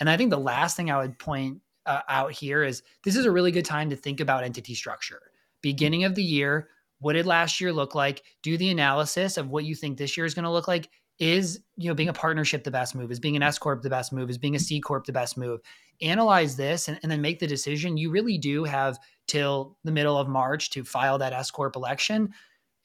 And 0.00 0.08
I 0.08 0.16
think 0.16 0.30
the 0.30 0.38
last 0.38 0.76
thing 0.76 0.90
I 0.90 0.98
would 0.98 1.18
point 1.18 1.60
uh, 1.86 2.00
out 2.08 2.32
here 2.32 2.64
is 2.64 2.82
this 3.04 3.16
is 3.16 3.24
a 3.24 3.30
really 3.30 3.52
good 3.52 3.64
time 3.64 3.90
to 3.90 3.96
think 3.96 4.20
about 4.20 4.44
entity 4.44 4.74
structure 4.74 5.22
beginning 5.62 6.04
of 6.04 6.14
the 6.14 6.22
year. 6.22 6.68
What 7.00 7.14
did 7.14 7.26
last 7.26 7.60
year 7.60 7.72
look 7.72 7.94
like? 7.94 8.22
Do 8.42 8.56
the 8.56 8.70
analysis 8.70 9.36
of 9.36 9.48
what 9.48 9.64
you 9.64 9.74
think 9.74 9.96
this 9.98 10.16
year 10.16 10.26
is 10.26 10.34
going 10.34 10.44
to 10.44 10.50
look 10.50 10.68
like. 10.68 10.88
Is 11.18 11.60
you 11.76 11.88
know 11.88 11.94
being 11.94 12.08
a 12.08 12.14
partnership 12.14 12.64
the 12.64 12.70
best 12.70 12.94
move? 12.94 13.10
Is 13.10 13.20
being 13.20 13.36
an 13.36 13.42
S 13.42 13.58
corp 13.58 13.82
the 13.82 13.90
best 13.90 14.12
move? 14.12 14.30
Is 14.30 14.38
being 14.38 14.54
a 14.54 14.58
C 14.58 14.80
corp 14.80 15.04
the 15.04 15.12
best 15.12 15.36
move? 15.36 15.60
Analyze 16.00 16.56
this 16.56 16.88
and, 16.88 16.98
and 17.02 17.10
then 17.10 17.20
make 17.20 17.40
the 17.40 17.46
decision. 17.46 17.96
You 17.96 18.10
really 18.10 18.38
do 18.38 18.64
have 18.64 18.98
till 19.26 19.76
the 19.84 19.92
middle 19.92 20.16
of 20.16 20.28
March 20.28 20.70
to 20.70 20.84
file 20.84 21.18
that 21.18 21.32
S 21.32 21.50
corp 21.50 21.76
election. 21.76 22.32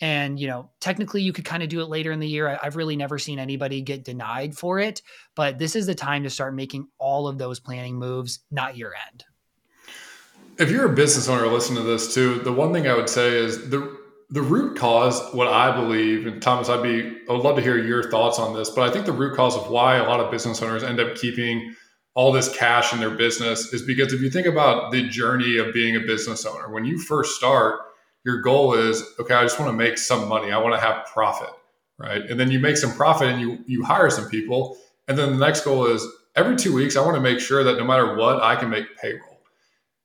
And 0.01 0.39
you 0.39 0.47
know, 0.47 0.69
technically, 0.79 1.21
you 1.21 1.31
could 1.31 1.45
kind 1.45 1.63
of 1.63 1.69
do 1.69 1.81
it 1.81 1.89
later 1.89 2.11
in 2.11 2.19
the 2.19 2.27
year. 2.27 2.59
I've 2.61 2.75
really 2.75 2.95
never 2.95 3.19
seen 3.19 3.39
anybody 3.39 3.81
get 3.81 4.03
denied 4.03 4.55
for 4.55 4.79
it, 4.79 5.01
but 5.35 5.59
this 5.59 5.75
is 5.75 5.85
the 5.85 5.95
time 5.95 6.23
to 6.23 6.29
start 6.29 6.55
making 6.55 6.87
all 6.97 7.27
of 7.27 7.37
those 7.37 7.59
planning 7.59 7.95
moves, 7.95 8.39
not 8.49 8.77
year 8.77 8.93
end 9.11 9.23
if 10.57 10.69
you're 10.69 10.85
a 10.85 10.93
business 10.93 11.27
owner 11.27 11.47
listening 11.47 11.83
to 11.83 11.89
this 11.89 12.13
too, 12.13 12.39
the 12.39 12.53
one 12.53 12.73
thing 12.73 12.87
I 12.87 12.93
would 12.93 13.09
say 13.09 13.37
is 13.37 13.69
the 13.69 14.02
the 14.33 14.41
root 14.41 14.75
cause, 14.75 15.21
what 15.33 15.47
I 15.47 15.75
believe, 15.75 16.25
and 16.25 16.41
Thomas, 16.41 16.67
I'd 16.67 16.81
be 16.81 17.17
I 17.29 17.33
would 17.33 17.43
love 17.43 17.55
to 17.57 17.61
hear 17.61 17.77
your 17.77 18.09
thoughts 18.09 18.39
on 18.39 18.55
this, 18.55 18.69
but 18.71 18.89
I 18.89 18.91
think 18.91 19.05
the 19.05 19.13
root 19.13 19.35
cause 19.35 19.55
of 19.55 19.69
why 19.69 19.97
a 19.97 20.03
lot 20.03 20.19
of 20.19 20.31
business 20.31 20.61
owners 20.61 20.83
end 20.83 20.99
up 20.99 21.15
keeping 21.15 21.75
all 22.15 22.31
this 22.31 22.55
cash 22.57 22.93
in 22.93 22.99
their 22.99 23.11
business 23.11 23.73
is 23.73 23.83
because 23.83 24.11
if 24.11 24.21
you 24.21 24.31
think 24.31 24.47
about 24.47 24.91
the 24.91 25.07
journey 25.07 25.57
of 25.57 25.73
being 25.73 25.95
a 25.95 25.99
business 25.99 26.45
owner, 26.47 26.69
when 26.69 26.83
you 26.83 26.97
first 26.99 27.35
start, 27.35 27.81
your 28.25 28.41
goal 28.41 28.73
is 28.73 29.03
okay, 29.19 29.35
I 29.35 29.43
just 29.43 29.59
want 29.59 29.71
to 29.71 29.77
make 29.77 29.99
some 29.99 30.27
money. 30.27 30.51
I 30.51 30.57
want 30.57 30.73
to 30.75 30.81
have 30.81 31.05
profit, 31.07 31.51
right? 31.99 32.21
And 32.23 32.39
then 32.39 32.49
you 32.49 32.59
make 32.59 32.77
some 32.77 32.93
profit 32.93 33.27
and 33.29 33.39
you 33.39 33.59
you 33.67 33.83
hire 33.83 34.09
some 34.09 34.29
people 34.29 34.77
And 35.07 35.17
then 35.17 35.33
the 35.33 35.45
next 35.45 35.63
goal 35.65 35.85
is 35.85 36.07
every 36.35 36.55
two 36.55 36.73
weeks, 36.73 36.95
I 36.95 37.01
want 37.01 37.15
to 37.15 37.21
make 37.21 37.39
sure 37.39 37.63
that 37.63 37.77
no 37.77 37.83
matter 37.83 38.15
what, 38.15 38.41
I 38.41 38.55
can 38.55 38.69
make 38.71 38.97
payroll. 38.97 39.32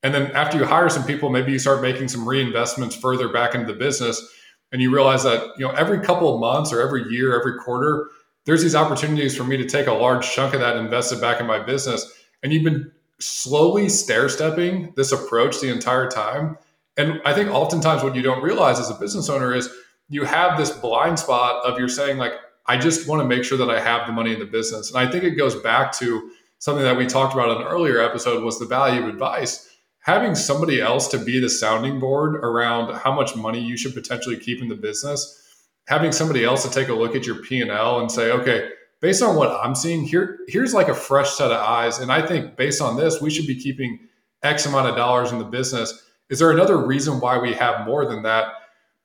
And 0.03 0.15
then 0.15 0.31
after 0.33 0.59
you 0.59 0.65
hire 0.65 0.89
some 0.89 1.05
people, 1.05 1.29
maybe 1.29 1.53
you 1.53 1.59
start 1.59 1.83
making 1.83 2.09
some 2.09 2.25
reinvestments 2.25 3.01
further 3.01 3.29
back 3.29 3.55
into 3.55 3.73
the 3.73 3.79
business. 3.79 4.23
And 4.71 4.81
you 4.81 4.95
realize 4.95 5.25
that, 5.25 5.55
you 5.59 5.67
know, 5.67 5.73
every 5.73 6.01
couple 6.01 6.33
of 6.33 6.41
months 6.41 6.73
or 6.73 6.81
every 6.81 7.11
year, 7.11 7.39
every 7.39 7.59
quarter, 7.59 8.09
there's 8.45 8.63
these 8.63 8.75
opportunities 8.75 9.37
for 9.37 9.45
me 9.45 9.57
to 9.57 9.67
take 9.67 9.87
a 9.87 9.93
large 9.93 10.31
chunk 10.31 10.55
of 10.55 10.61
that 10.61 10.77
and 10.77 10.85
invest 10.85 11.13
it 11.13 11.21
back 11.21 11.41
in 11.41 11.47
my 11.47 11.59
business. 11.59 12.11
And 12.43 12.53
you've 12.53 12.65
been 12.65 12.91
slowly 13.19 13.89
stair 13.89 14.29
stepping 14.29 14.93
this 14.97 15.13
approach 15.13 15.61
the 15.61 15.73
entire 15.73 16.09
time. 16.09 16.57
And 16.97 17.21
I 17.25 17.35
think 17.35 17.51
oftentimes 17.51 18.03
what 18.03 18.15
you 18.15 18.23
don't 18.23 18.43
realize 18.43 18.79
as 18.79 18.91
a 18.91 18.95
business 18.95 19.29
owner 19.29 19.55
is 19.55 19.69
you 20.09 20.25
have 20.25 20.57
this 20.57 20.71
blind 20.71 21.19
spot 21.19 21.65
of 21.65 21.79
you're 21.79 21.89
saying, 21.89 22.19
like, 22.19 22.33
I 22.67 22.77
just 22.77 23.09
want 23.09 23.23
to 23.23 23.29
make 23.29 23.45
sure 23.45 23.59
that 23.59 23.71
I 23.71 23.81
have 23.81 24.07
the 24.07 24.13
money 24.13 24.33
in 24.33 24.39
the 24.39 24.45
business. 24.45 24.91
And 24.91 24.99
I 24.99 25.11
think 25.11 25.25
it 25.25 25.33
goes 25.33 25.55
back 25.57 25.93
to 25.99 26.31
something 26.59 26.85
that 26.85 26.97
we 26.97 27.07
talked 27.07 27.35
about 27.35 27.51
in 27.51 27.63
an 27.63 27.69
earlier 27.69 28.01
episode 28.01 28.45
was 28.45 28.59
the 28.59 28.67
value 28.67 29.03
of 29.03 29.09
advice. 29.09 29.68
Having 30.09 30.37
somebody 30.37 30.81
else 30.81 31.07
to 31.09 31.19
be 31.19 31.39
the 31.39 31.51
sounding 31.51 32.01
board 32.01 32.37
around 32.37 32.95
how 32.95 33.13
much 33.13 33.37
money 33.37 33.61
you 33.61 33.77
should 33.77 33.93
potentially 33.93 34.39
keep 34.39 34.63
in 34.63 34.69
the 34.69 34.75
business, 34.75 35.39
having 35.87 36.13
somebody 36.13 36.47
else 36.47 36.63
to 36.63 36.71
take 36.71 36.89
a 36.89 36.95
look 36.95 37.15
at 37.15 37.27
your 37.27 37.43
P&L 37.43 38.01
and 38.01 38.11
say, 38.11 38.33
okay, 38.33 38.71
based 39.03 39.23
on 39.23 39.37
what 39.37 39.51
I'm 39.63 39.75
seeing 39.75 40.05
here, 40.05 40.39
here's 40.49 40.73
like 40.73 40.89
a 40.89 40.95
fresh 40.95 41.33
set 41.33 41.51
of 41.51 41.59
eyes. 41.59 41.99
And 41.99 42.11
I 42.11 42.27
think 42.27 42.57
based 42.57 42.81
on 42.81 42.97
this, 42.97 43.21
we 43.21 43.29
should 43.29 43.47
be 43.47 43.61
keeping 43.61 43.99
X 44.43 44.65
amount 44.65 44.89
of 44.89 44.97
dollars 44.97 45.31
in 45.31 45.39
the 45.39 45.45
business. 45.45 45.93
Is 46.31 46.39
there 46.39 46.53
another 46.53 46.79
reason 46.79 47.21
why 47.21 47.37
we 47.37 47.53
have 47.53 47.85
more 47.85 48.07
than 48.07 48.23
that? 48.23 48.55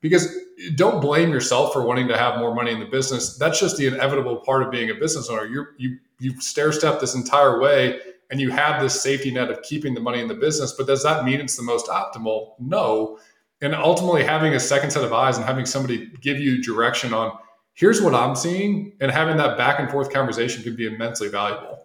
Because 0.00 0.34
don't 0.74 1.02
blame 1.02 1.28
yourself 1.28 1.74
for 1.74 1.84
wanting 1.84 2.08
to 2.08 2.16
have 2.16 2.38
more 2.38 2.54
money 2.54 2.72
in 2.72 2.80
the 2.80 2.86
business. 2.86 3.36
That's 3.36 3.60
just 3.60 3.76
the 3.76 3.88
inevitable 3.88 4.38
part 4.38 4.62
of 4.62 4.70
being 4.70 4.88
a 4.88 4.94
business 4.94 5.28
owner. 5.28 5.44
you 5.44 5.66
you 5.76 5.98
you 6.18 6.40
stair 6.40 6.72
step 6.72 6.98
this 6.98 7.14
entire 7.14 7.60
way 7.60 8.00
and 8.30 8.40
you 8.40 8.50
have 8.50 8.80
this 8.80 9.00
safety 9.00 9.30
net 9.30 9.50
of 9.50 9.62
keeping 9.62 9.94
the 9.94 10.00
money 10.00 10.20
in 10.20 10.28
the 10.28 10.34
business. 10.34 10.72
But 10.72 10.86
does 10.86 11.02
that 11.02 11.24
mean 11.24 11.40
it's 11.40 11.56
the 11.56 11.62
most 11.62 11.86
optimal? 11.86 12.54
No. 12.58 13.18
And 13.60 13.74
ultimately 13.74 14.24
having 14.24 14.54
a 14.54 14.60
second 14.60 14.90
set 14.90 15.04
of 15.04 15.12
eyes 15.12 15.36
and 15.36 15.46
having 15.46 15.66
somebody 15.66 16.10
give 16.20 16.38
you 16.38 16.62
direction 16.62 17.14
on 17.14 17.38
here's 17.74 18.00
what 18.00 18.14
I'm 18.14 18.34
seeing 18.34 18.92
and 19.00 19.10
having 19.10 19.36
that 19.36 19.58
back 19.58 19.78
and 19.78 19.90
forth 19.90 20.12
conversation 20.12 20.62
can 20.62 20.76
be 20.76 20.86
immensely 20.86 21.28
valuable. 21.28 21.80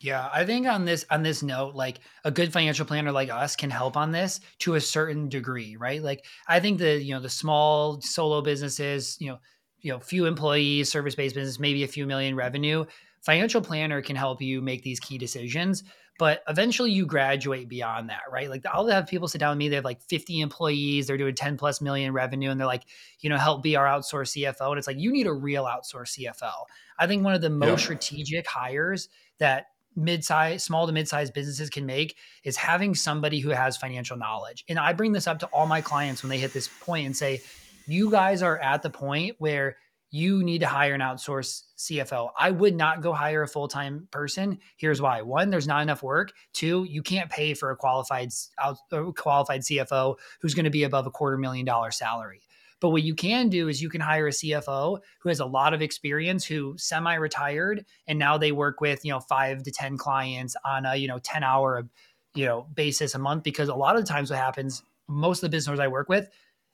Yeah, 0.00 0.30
I 0.32 0.46
think 0.46 0.66
on 0.66 0.86
this 0.86 1.04
on 1.10 1.22
this 1.22 1.42
note, 1.42 1.74
like 1.74 2.00
a 2.24 2.30
good 2.30 2.52
financial 2.52 2.86
planner 2.86 3.12
like 3.12 3.28
us 3.28 3.54
can 3.54 3.68
help 3.68 3.98
on 3.98 4.12
this 4.12 4.40
to 4.60 4.74
a 4.74 4.80
certain 4.80 5.28
degree, 5.28 5.76
right? 5.76 6.02
Like 6.02 6.24
I 6.48 6.58
think 6.58 6.78
the 6.78 7.02
you 7.02 7.14
know 7.14 7.20
the 7.20 7.28
small 7.28 8.00
solo 8.00 8.40
businesses, 8.40 9.18
you 9.20 9.28
know, 9.28 9.38
you 9.80 9.92
know, 9.92 9.98
few 9.98 10.24
employees, 10.24 10.90
service 10.90 11.14
based 11.14 11.34
business, 11.34 11.60
maybe 11.60 11.84
a 11.84 11.88
few 11.88 12.06
million 12.06 12.34
revenue. 12.34 12.86
Financial 13.22 13.60
planner 13.60 14.00
can 14.02 14.16
help 14.16 14.40
you 14.40 14.60
make 14.60 14.82
these 14.82 14.98
key 14.98 15.18
decisions, 15.18 15.84
but 16.18 16.42
eventually 16.48 16.90
you 16.90 17.06
graduate 17.06 17.68
beyond 17.68 18.10
that, 18.10 18.22
right? 18.30 18.48
Like 18.48 18.64
I'll 18.66 18.86
have 18.88 19.06
people 19.06 19.28
sit 19.28 19.38
down 19.38 19.50
with 19.50 19.58
me, 19.58 19.68
they 19.68 19.76
have 19.76 19.84
like 19.84 20.02
50 20.02 20.40
employees, 20.40 21.06
they're 21.06 21.16
doing 21.16 21.34
10 21.34 21.56
plus 21.56 21.80
million 21.80 22.12
revenue, 22.12 22.50
and 22.50 22.60
they're 22.60 22.66
like, 22.66 22.84
you 23.20 23.30
know, 23.30 23.36
help 23.36 23.62
be 23.62 23.76
our 23.76 23.86
outsourced 23.86 24.36
CFO. 24.36 24.70
And 24.70 24.78
it's 24.78 24.86
like, 24.86 24.98
you 24.98 25.12
need 25.12 25.26
a 25.26 25.32
real 25.32 25.64
outsourced 25.64 26.18
CFO. 26.18 26.50
I 26.98 27.06
think 27.06 27.24
one 27.24 27.34
of 27.34 27.40
the 27.40 27.50
most 27.50 27.80
yeah. 27.80 27.84
strategic 27.84 28.46
hires 28.46 29.08
that 29.38 29.66
mid-size 29.96 30.62
small 30.62 30.86
to 30.86 30.92
mid-sized 30.92 31.34
businesses 31.34 31.68
can 31.68 31.84
make 31.84 32.16
is 32.44 32.56
having 32.56 32.94
somebody 32.94 33.40
who 33.40 33.50
has 33.50 33.76
financial 33.76 34.16
knowledge 34.16 34.64
and 34.68 34.78
i 34.78 34.92
bring 34.92 35.10
this 35.10 35.26
up 35.26 35.40
to 35.40 35.46
all 35.46 35.66
my 35.66 35.80
clients 35.80 36.22
when 36.22 36.30
they 36.30 36.38
hit 36.38 36.52
this 36.52 36.68
point 36.80 37.06
and 37.06 37.16
say 37.16 37.42
you 37.88 38.08
guys 38.08 38.40
are 38.40 38.56
at 38.58 38.82
the 38.82 38.90
point 38.90 39.34
where 39.38 39.76
you 40.10 40.42
need 40.42 40.60
to 40.60 40.66
hire 40.66 40.94
an 40.94 41.00
outsourced 41.00 41.62
cfo 41.78 42.30
i 42.38 42.50
would 42.50 42.74
not 42.74 43.00
go 43.00 43.12
hire 43.12 43.42
a 43.42 43.48
full-time 43.48 44.08
person 44.10 44.58
here's 44.76 45.00
why 45.00 45.22
one 45.22 45.50
there's 45.50 45.68
not 45.68 45.82
enough 45.82 46.02
work 46.02 46.32
two 46.52 46.84
you 46.88 47.02
can't 47.02 47.30
pay 47.30 47.54
for 47.54 47.70
a 47.70 47.76
qualified 47.76 48.30
out, 48.58 48.78
qualified 49.16 49.60
cfo 49.60 50.16
who's 50.40 50.54
going 50.54 50.64
to 50.64 50.70
be 50.70 50.82
above 50.82 51.06
a 51.06 51.10
quarter 51.10 51.38
million 51.38 51.64
dollar 51.64 51.90
salary 51.90 52.42
but 52.80 52.90
what 52.90 53.02
you 53.02 53.14
can 53.14 53.48
do 53.50 53.68
is 53.68 53.82
you 53.82 53.90
can 53.90 54.00
hire 54.00 54.26
a 54.26 54.30
CFO 54.30 54.98
who 55.20 55.28
has 55.28 55.40
a 55.40 55.44
lot 55.44 55.74
of 55.74 55.82
experience, 55.82 56.46
who 56.46 56.74
semi-retired, 56.78 57.84
and 58.06 58.18
now 58.18 58.38
they 58.38 58.52
work 58.52 58.80
with 58.80 59.04
you 59.04 59.12
know 59.12 59.20
five 59.20 59.62
to 59.62 59.70
ten 59.70 59.98
clients 59.98 60.56
on 60.64 60.86
a 60.86 60.96
you 60.96 61.06
know 61.06 61.18
ten 61.18 61.44
hour 61.44 61.86
you 62.34 62.46
know 62.46 62.66
basis 62.74 63.14
a 63.14 63.18
month. 63.18 63.42
Because 63.42 63.68
a 63.68 63.74
lot 63.74 63.96
of 63.96 64.02
the 64.02 64.08
times 64.10 64.30
what 64.30 64.38
happens, 64.38 64.82
most 65.06 65.38
of 65.38 65.42
the 65.42 65.54
business 65.54 65.68
owners 65.68 65.80
I 65.80 65.88
work 65.88 66.08
with, 66.08 66.28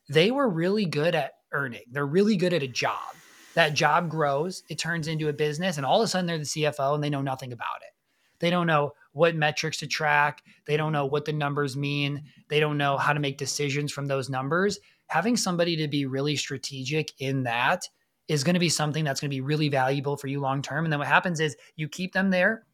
they 0.08 0.30
were 0.30 0.48
really 0.48 0.86
good 0.86 1.16
at 1.16 1.32
earning. 1.52 1.82
They're 1.90 2.06
really 2.06 2.36
good 2.36 2.52
at 2.52 2.62
a 2.62 2.68
job. 2.68 3.14
That 3.56 3.74
job 3.74 4.08
grows, 4.08 4.62
it 4.68 4.78
turns 4.78 5.08
into 5.08 5.28
a 5.28 5.32
business, 5.32 5.76
and 5.76 5.84
all 5.84 6.00
of 6.00 6.04
a 6.04 6.08
sudden 6.08 6.26
they're 6.26 6.38
the 6.38 6.44
CFO 6.44 6.94
and 6.94 7.02
they 7.02 7.10
know 7.10 7.22
nothing 7.22 7.52
about 7.52 7.82
it. 7.82 7.92
They 8.38 8.50
don't 8.50 8.66
know 8.66 8.92
what 9.12 9.34
metrics 9.34 9.78
to 9.78 9.86
track. 9.86 10.42
They 10.66 10.76
don't 10.76 10.92
know 10.92 11.06
what 11.06 11.24
the 11.24 11.32
numbers 11.32 11.76
mean. 11.76 12.24
They 12.48 12.60
don't 12.60 12.78
know 12.78 12.96
how 12.96 13.12
to 13.12 13.20
make 13.20 13.38
decisions 13.38 13.90
from 13.90 14.06
those 14.06 14.30
numbers 14.30 14.78
having 15.06 15.36
somebody 15.36 15.76
to 15.76 15.88
be 15.88 16.06
really 16.06 16.36
strategic 16.36 17.12
in 17.18 17.44
that 17.44 17.88
is 18.28 18.42
going 18.42 18.54
to 18.54 18.60
be 18.60 18.68
something 18.68 19.04
that's 19.04 19.20
going 19.20 19.30
to 19.30 19.34
be 19.36 19.40
really 19.40 19.68
valuable 19.68 20.16
for 20.16 20.26
you 20.26 20.40
long 20.40 20.62
term. 20.62 20.84
And 20.84 20.92
then 20.92 20.98
what 20.98 21.08
happens 21.08 21.40
is 21.40 21.56
you 21.76 21.88
keep 21.88 22.12
them 22.12 22.30
there. 22.30 22.64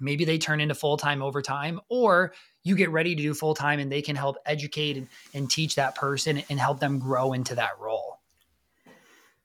Maybe 0.00 0.24
they 0.24 0.38
turn 0.38 0.60
into 0.60 0.74
full 0.74 0.96
time 0.96 1.22
overtime, 1.22 1.80
or 1.88 2.32
you 2.62 2.76
get 2.76 2.90
ready 2.90 3.14
to 3.14 3.22
do 3.22 3.34
full 3.34 3.54
time 3.54 3.80
and 3.80 3.90
they 3.90 4.02
can 4.02 4.16
help 4.16 4.36
educate 4.46 4.96
and, 4.96 5.08
and 5.34 5.50
teach 5.50 5.76
that 5.76 5.94
person 5.94 6.42
and 6.50 6.60
help 6.60 6.80
them 6.80 6.98
grow 6.98 7.32
into 7.32 7.54
that 7.56 7.78
role. 7.80 8.17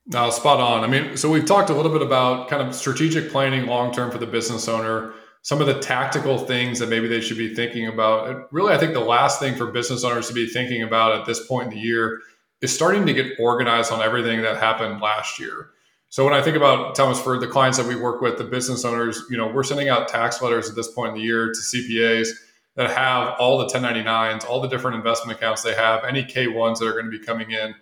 Now, 0.05 0.29
spot 0.29 0.59
on. 0.59 0.83
I 0.83 0.87
mean, 0.87 1.15
so 1.15 1.29
we've 1.29 1.45
talked 1.45 1.69
a 1.69 1.73
little 1.73 1.91
bit 1.91 2.01
about 2.01 2.49
kind 2.49 2.61
of 2.61 2.75
strategic 2.75 3.31
planning 3.31 3.67
long 3.67 3.93
term 3.93 4.11
for 4.11 4.17
the 4.17 4.27
business 4.27 4.67
owner 4.67 5.13
some 5.43 5.59
of 5.59 5.67
the 5.67 5.77
tactical 5.79 6.37
things 6.37 6.79
that 6.79 6.89
maybe 6.89 7.07
they 7.07 7.19
should 7.19 7.37
be 7.37 7.53
thinking 7.53 7.87
about. 7.87 8.29
And 8.29 8.45
really, 8.51 8.73
I 8.73 8.77
think 8.77 8.93
the 8.93 9.01
last 9.01 9.39
thing 9.39 9.55
for 9.55 9.67
business 9.67 10.03
owners 10.05 10.29
to 10.29 10.33
be 10.33 10.47
thinking 10.47 10.81
about 10.83 11.19
at 11.19 11.25
this 11.25 11.45
point 11.45 11.71
in 11.71 11.77
the 11.77 11.81
year 11.81 12.21
is 12.61 12.73
starting 12.73 13.05
to 13.05 13.13
get 13.13 13.33
organized 13.39 13.91
on 13.91 14.01
everything 14.01 14.41
that 14.41 14.57
happened 14.57 15.01
last 15.01 15.39
year. 15.39 15.71
So 16.07 16.23
when 16.23 16.33
I 16.33 16.41
think 16.41 16.55
about 16.55 16.95
Thomas, 16.95 17.19
for 17.19 17.37
the 17.37 17.47
clients 17.47 17.77
that 17.77 17.87
we 17.87 17.95
work 17.95 18.21
with, 18.21 18.37
the 18.37 18.45
business 18.45 18.85
owners, 18.85 19.21
you 19.29 19.37
know, 19.37 19.47
we're 19.47 19.63
sending 19.63 19.89
out 19.89 20.07
tax 20.07 20.41
letters 20.41 20.69
at 20.69 20.75
this 20.75 20.89
point 20.89 21.09
in 21.09 21.15
the 21.15 21.25
year 21.25 21.51
to 21.51 21.59
CPAs 21.59 22.29
that 22.75 22.89
have 22.91 23.35
all 23.37 23.57
the 23.57 23.65
1099s, 23.65 24.45
all 24.45 24.61
the 24.61 24.69
different 24.69 24.95
investment 24.95 25.37
accounts 25.37 25.61
they 25.61 25.73
have, 25.73 26.05
any 26.05 26.23
K1s 26.23 26.79
that 26.79 26.87
are 26.87 26.93
going 26.93 27.05
to 27.05 27.11
be 27.11 27.19
coming 27.19 27.51
in. 27.51 27.75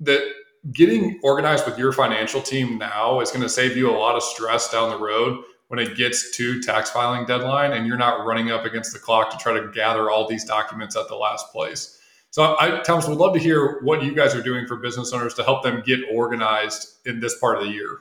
That 0.00 0.30
getting 0.72 1.20
organized 1.22 1.66
with 1.66 1.78
your 1.78 1.92
financial 1.92 2.40
team 2.40 2.78
now 2.78 3.20
is 3.20 3.30
going 3.30 3.42
to 3.42 3.48
save 3.48 3.76
you 3.76 3.90
a 3.90 3.96
lot 3.96 4.16
of 4.16 4.22
stress 4.22 4.70
down 4.70 4.90
the 4.90 4.98
road 4.98 5.42
when 5.68 5.78
it 5.78 5.96
gets 5.96 6.36
to 6.36 6.62
tax 6.62 6.90
filing 6.90 7.26
deadline 7.26 7.72
and 7.72 7.86
you're 7.86 7.96
not 7.96 8.24
running 8.26 8.50
up 8.50 8.64
against 8.64 8.92
the 8.92 8.98
clock 8.98 9.30
to 9.30 9.36
try 9.36 9.52
to 9.52 9.70
gather 9.72 10.10
all 10.10 10.28
these 10.28 10.44
documents 10.44 10.96
at 10.96 11.08
the 11.08 11.14
last 11.14 11.50
place. 11.52 12.00
So 12.30 12.56
I, 12.58 12.80
Thomas, 12.80 13.06
would 13.06 13.18
love 13.18 13.34
to 13.34 13.38
hear 13.38 13.80
what 13.82 14.02
you 14.02 14.14
guys 14.14 14.34
are 14.34 14.42
doing 14.42 14.66
for 14.66 14.76
business 14.76 15.12
owners 15.12 15.34
to 15.34 15.44
help 15.44 15.62
them 15.62 15.82
get 15.86 16.00
organized 16.12 17.06
in 17.06 17.20
this 17.20 17.38
part 17.38 17.58
of 17.58 17.64
the 17.64 17.70
year. 17.70 17.98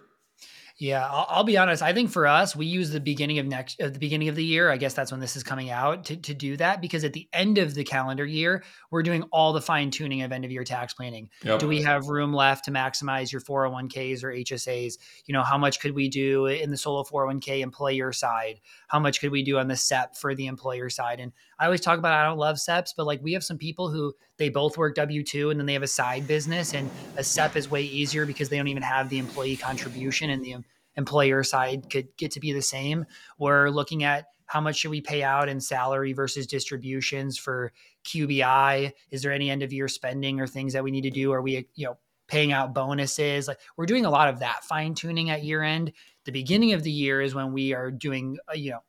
Yeah, 0.84 1.08
I'll, 1.10 1.26
I'll, 1.30 1.43
be 1.46 1.56
honest. 1.56 1.82
I 1.82 1.93
think 1.93 2.12
for 2.12 2.28
us, 2.28 2.58
we 2.58 2.65
use 2.65 2.89
the 2.89 3.00
beginning 3.00 3.39
of 3.39 3.46
next, 3.46 3.82
uh, 3.82 3.88
the 3.88 4.00
beginning 4.00 4.28
of 4.28 4.36
the 4.36 4.43
year. 4.43 4.69
I 4.69 4.76
guess 4.76 4.93
that's 4.93 5.12
when 5.12 5.22
this 5.22 5.38
is 5.38 5.41
coming 5.41 5.69
out 5.69 6.04
to, 6.06 6.17
to 6.17 6.34
do 6.34 6.58
that 6.58 6.82
because 6.82 7.06
at 7.06 7.13
the 7.13 7.26
end 7.32 7.58
of 7.58 7.74
the 7.74 7.86
calendar 7.86 8.26
year, 8.26 8.65
we're 8.91 9.02
doing 9.02 9.24
all 9.32 9.54
the 9.54 9.62
fine 9.62 9.91
tuning 9.91 10.24
of 10.24 10.34
end 10.34 10.43
of 10.43 10.52
year 10.52 10.65
tax 10.65 10.93
planning. 10.93 11.30
Yep. 11.46 11.60
Do 11.60 11.69
we 11.69 11.82
have 11.84 12.10
room 12.10 12.34
left 12.34 12.65
to 12.65 12.72
maximize 12.72 13.32
your 13.32 13.39
401ks 13.39 14.26
or 14.26 14.34
HSAs? 14.34 14.96
You 15.26 15.32
know, 15.32 15.41
how 15.41 15.58
much 15.58 15.80
could 15.80 15.96
we 15.96 16.10
do 16.10 16.48
in 16.48 16.69
the 16.69 16.76
solo 16.76 17.06
401k 17.06 17.62
employer 17.62 18.12
side? 18.12 18.60
How 18.89 19.00
much 19.00 19.22
could 19.22 19.32
we 19.32 19.41
do 19.41 19.60
on 19.60 19.69
the 19.69 19.78
SEP 19.78 20.17
for 20.17 20.36
the 20.36 20.48
employer 20.48 20.89
side? 20.89 21.22
And 21.22 21.32
I 21.60 21.63
always 21.63 21.80
talk 21.80 21.98
about 21.98 22.12
I 22.12 22.26
don't 22.26 22.38
love 22.38 22.58
SEPs, 22.58 22.93
but 22.98 23.06
like 23.06 23.22
we 23.24 23.32
have 23.32 23.43
some 23.46 23.58
people 23.58 23.89
who 23.89 24.13
they 24.36 24.50
both 24.50 24.78
work 24.78 24.96
W 24.96 25.24
two 25.24 25.50
and 25.50 25.58
then 25.58 25.65
they 25.65 25.74
have 25.74 25.84
a 25.84 25.88
side 25.88 26.28
business, 26.28 26.74
and 26.74 26.89
a 27.15 27.24
SEP 27.24 27.56
is 27.56 27.72
way 27.72 27.84
easier 27.84 28.26
because 28.26 28.50
they 28.50 28.58
don't 28.58 28.67
even 28.67 28.84
have 28.84 29.08
the 29.08 29.17
employee 29.17 29.56
contribution, 29.56 30.30
and 30.30 30.43
the 30.43 30.52
employer 30.96 31.44
side 31.44 31.90
could 31.90 32.08
get 32.18 32.32
to 32.32 32.40
be 32.40 32.54
the 32.54 32.62
same. 32.62 33.06
We're 33.38 33.70
looking 33.70 34.04
at 34.04 34.26
how 34.46 34.62
much 34.62 34.78
should 34.78 34.92
we 34.92 35.02
pay 35.02 35.24
out 35.24 35.50
in 35.50 35.60
salary 35.60 36.14
versus 36.14 36.46
distributions 36.46 37.38
for 37.38 37.72
QBI? 38.06 38.92
Is 39.10 39.22
there 39.22 39.32
any 39.32 39.50
end 39.50 39.64
of 39.64 39.74
year 39.74 39.88
spending 39.88 40.40
or 40.40 40.48
things 40.48 40.74
that 40.74 40.84
we 40.84 40.92
need 40.92 41.02
to 41.02 41.10
do? 41.10 41.32
Are 41.32 41.42
we 41.42 41.68
you 41.76 41.88
know 41.88 41.98
paying 42.28 42.52
out 42.52 42.74
bonuses? 42.74 43.48
Like 43.48 43.60
we're 43.78 43.86
doing 43.86 44.06
a 44.06 44.12
lot 44.12 44.30
of 44.30 44.40
that 44.40 44.64
fine 44.64 44.94
tuning 44.94 45.30
at 45.30 45.44
year 45.44 45.64
end. 45.64 45.92
The 46.26 46.32
beginning 46.32 46.74
of 46.74 46.84
the 46.84 46.92
year 46.92 47.22
is 47.22 47.34
when 47.34 47.52
we 47.54 47.74
are 47.74 47.92
doing 47.92 48.38
uh, 48.50 48.54
you 48.54 48.72
know 48.72 48.84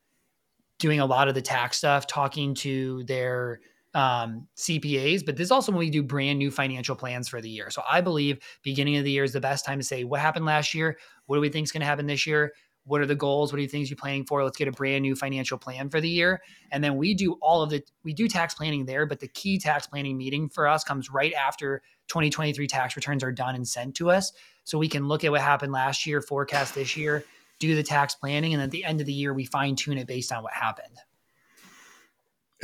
doing 0.78 1.00
a 1.00 1.06
lot 1.06 1.28
of 1.28 1.34
the 1.34 1.42
tax 1.42 1.78
stuff, 1.78 2.06
talking 2.06 2.54
to 2.54 3.04
their 3.04 3.60
um, 3.94 4.46
CPAs, 4.56 5.24
but 5.24 5.36
this 5.36 5.46
is 5.46 5.50
also 5.52 5.72
when 5.72 5.78
we 5.78 5.90
do 5.90 6.02
brand 6.02 6.38
new 6.38 6.50
financial 6.50 6.96
plans 6.96 7.28
for 7.28 7.40
the 7.40 7.48
year. 7.48 7.70
So 7.70 7.82
I 7.88 8.00
believe 8.00 8.38
beginning 8.62 8.96
of 8.96 9.04
the 9.04 9.10
year 9.10 9.24
is 9.24 9.32
the 9.32 9.40
best 9.40 9.64
time 9.64 9.78
to 9.78 9.84
say 9.84 10.04
what 10.04 10.20
happened 10.20 10.44
last 10.44 10.74
year, 10.74 10.98
what 11.26 11.36
do 11.36 11.40
we 11.40 11.48
think 11.48 11.64
is 11.64 11.72
going 11.72 11.80
to 11.80 11.86
happen 11.86 12.06
this 12.06 12.26
year, 12.26 12.52
what 12.86 13.00
are 13.00 13.06
the 13.06 13.14
goals, 13.14 13.52
what 13.52 13.58
are 13.58 13.62
the 13.62 13.68
things 13.68 13.88
you're 13.88 13.96
planning 13.96 14.26
for? 14.26 14.42
Let's 14.42 14.58
get 14.58 14.68
a 14.68 14.72
brand 14.72 15.02
new 15.02 15.14
financial 15.14 15.56
plan 15.56 15.88
for 15.88 16.00
the 16.00 16.08
year, 16.08 16.42
and 16.70 16.82
then 16.82 16.96
we 16.96 17.14
do 17.14 17.34
all 17.40 17.62
of 17.62 17.70
the 17.70 17.82
we 18.02 18.12
do 18.12 18.28
tax 18.28 18.54
planning 18.54 18.84
there, 18.84 19.06
but 19.06 19.20
the 19.20 19.28
key 19.28 19.58
tax 19.58 19.86
planning 19.86 20.18
meeting 20.18 20.48
for 20.48 20.66
us 20.66 20.84
comes 20.84 21.10
right 21.10 21.32
after 21.32 21.82
2023 22.08 22.66
tax 22.66 22.96
returns 22.96 23.22
are 23.22 23.32
done 23.32 23.54
and 23.54 23.66
sent 23.66 23.94
to 23.96 24.10
us, 24.10 24.32
so 24.64 24.76
we 24.76 24.88
can 24.88 25.08
look 25.08 25.24
at 25.24 25.30
what 25.30 25.40
happened 25.40 25.72
last 25.72 26.04
year, 26.04 26.20
forecast 26.20 26.74
this 26.74 26.96
year, 26.96 27.24
do 27.58 27.74
the 27.74 27.82
tax 27.82 28.14
planning, 28.14 28.52
and 28.52 28.62
at 28.62 28.70
the 28.70 28.84
end 28.84 29.00
of 29.00 29.06
the 29.06 29.12
year, 29.12 29.32
we 29.32 29.44
fine 29.44 29.76
tune 29.76 29.98
it 29.98 30.06
based 30.06 30.32
on 30.32 30.42
what 30.42 30.52
happened. 30.52 30.98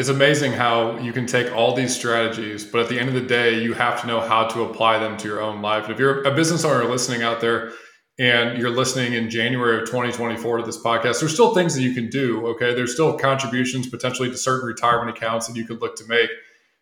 It's 0.00 0.08
amazing 0.08 0.52
how 0.52 0.96
you 0.96 1.12
can 1.12 1.26
take 1.26 1.54
all 1.54 1.74
these 1.74 1.94
strategies, 1.94 2.64
but 2.64 2.80
at 2.80 2.88
the 2.88 2.98
end 2.98 3.10
of 3.10 3.14
the 3.14 3.20
day, 3.20 3.62
you 3.62 3.74
have 3.74 4.00
to 4.00 4.06
know 4.06 4.18
how 4.18 4.46
to 4.46 4.62
apply 4.62 4.98
them 4.98 5.18
to 5.18 5.28
your 5.28 5.42
own 5.42 5.60
life. 5.60 5.84
And 5.84 5.92
if 5.92 5.98
you're 5.98 6.22
a 6.22 6.34
business 6.34 6.64
owner 6.64 6.88
listening 6.88 7.22
out 7.22 7.42
there 7.42 7.72
and 8.18 8.56
you're 8.56 8.70
listening 8.70 9.12
in 9.12 9.28
January 9.28 9.76
of 9.76 9.84
2024 9.84 10.56
to 10.56 10.64
this 10.64 10.82
podcast, 10.82 11.20
there's 11.20 11.34
still 11.34 11.52
things 11.52 11.74
that 11.74 11.82
you 11.82 11.92
can 11.92 12.08
do. 12.08 12.46
Okay. 12.46 12.72
There's 12.72 12.94
still 12.94 13.18
contributions 13.18 13.90
potentially 13.90 14.30
to 14.30 14.38
certain 14.38 14.66
retirement 14.66 15.14
accounts 15.14 15.48
that 15.48 15.56
you 15.56 15.66
could 15.66 15.82
look 15.82 15.96
to 15.96 16.06
make. 16.06 16.30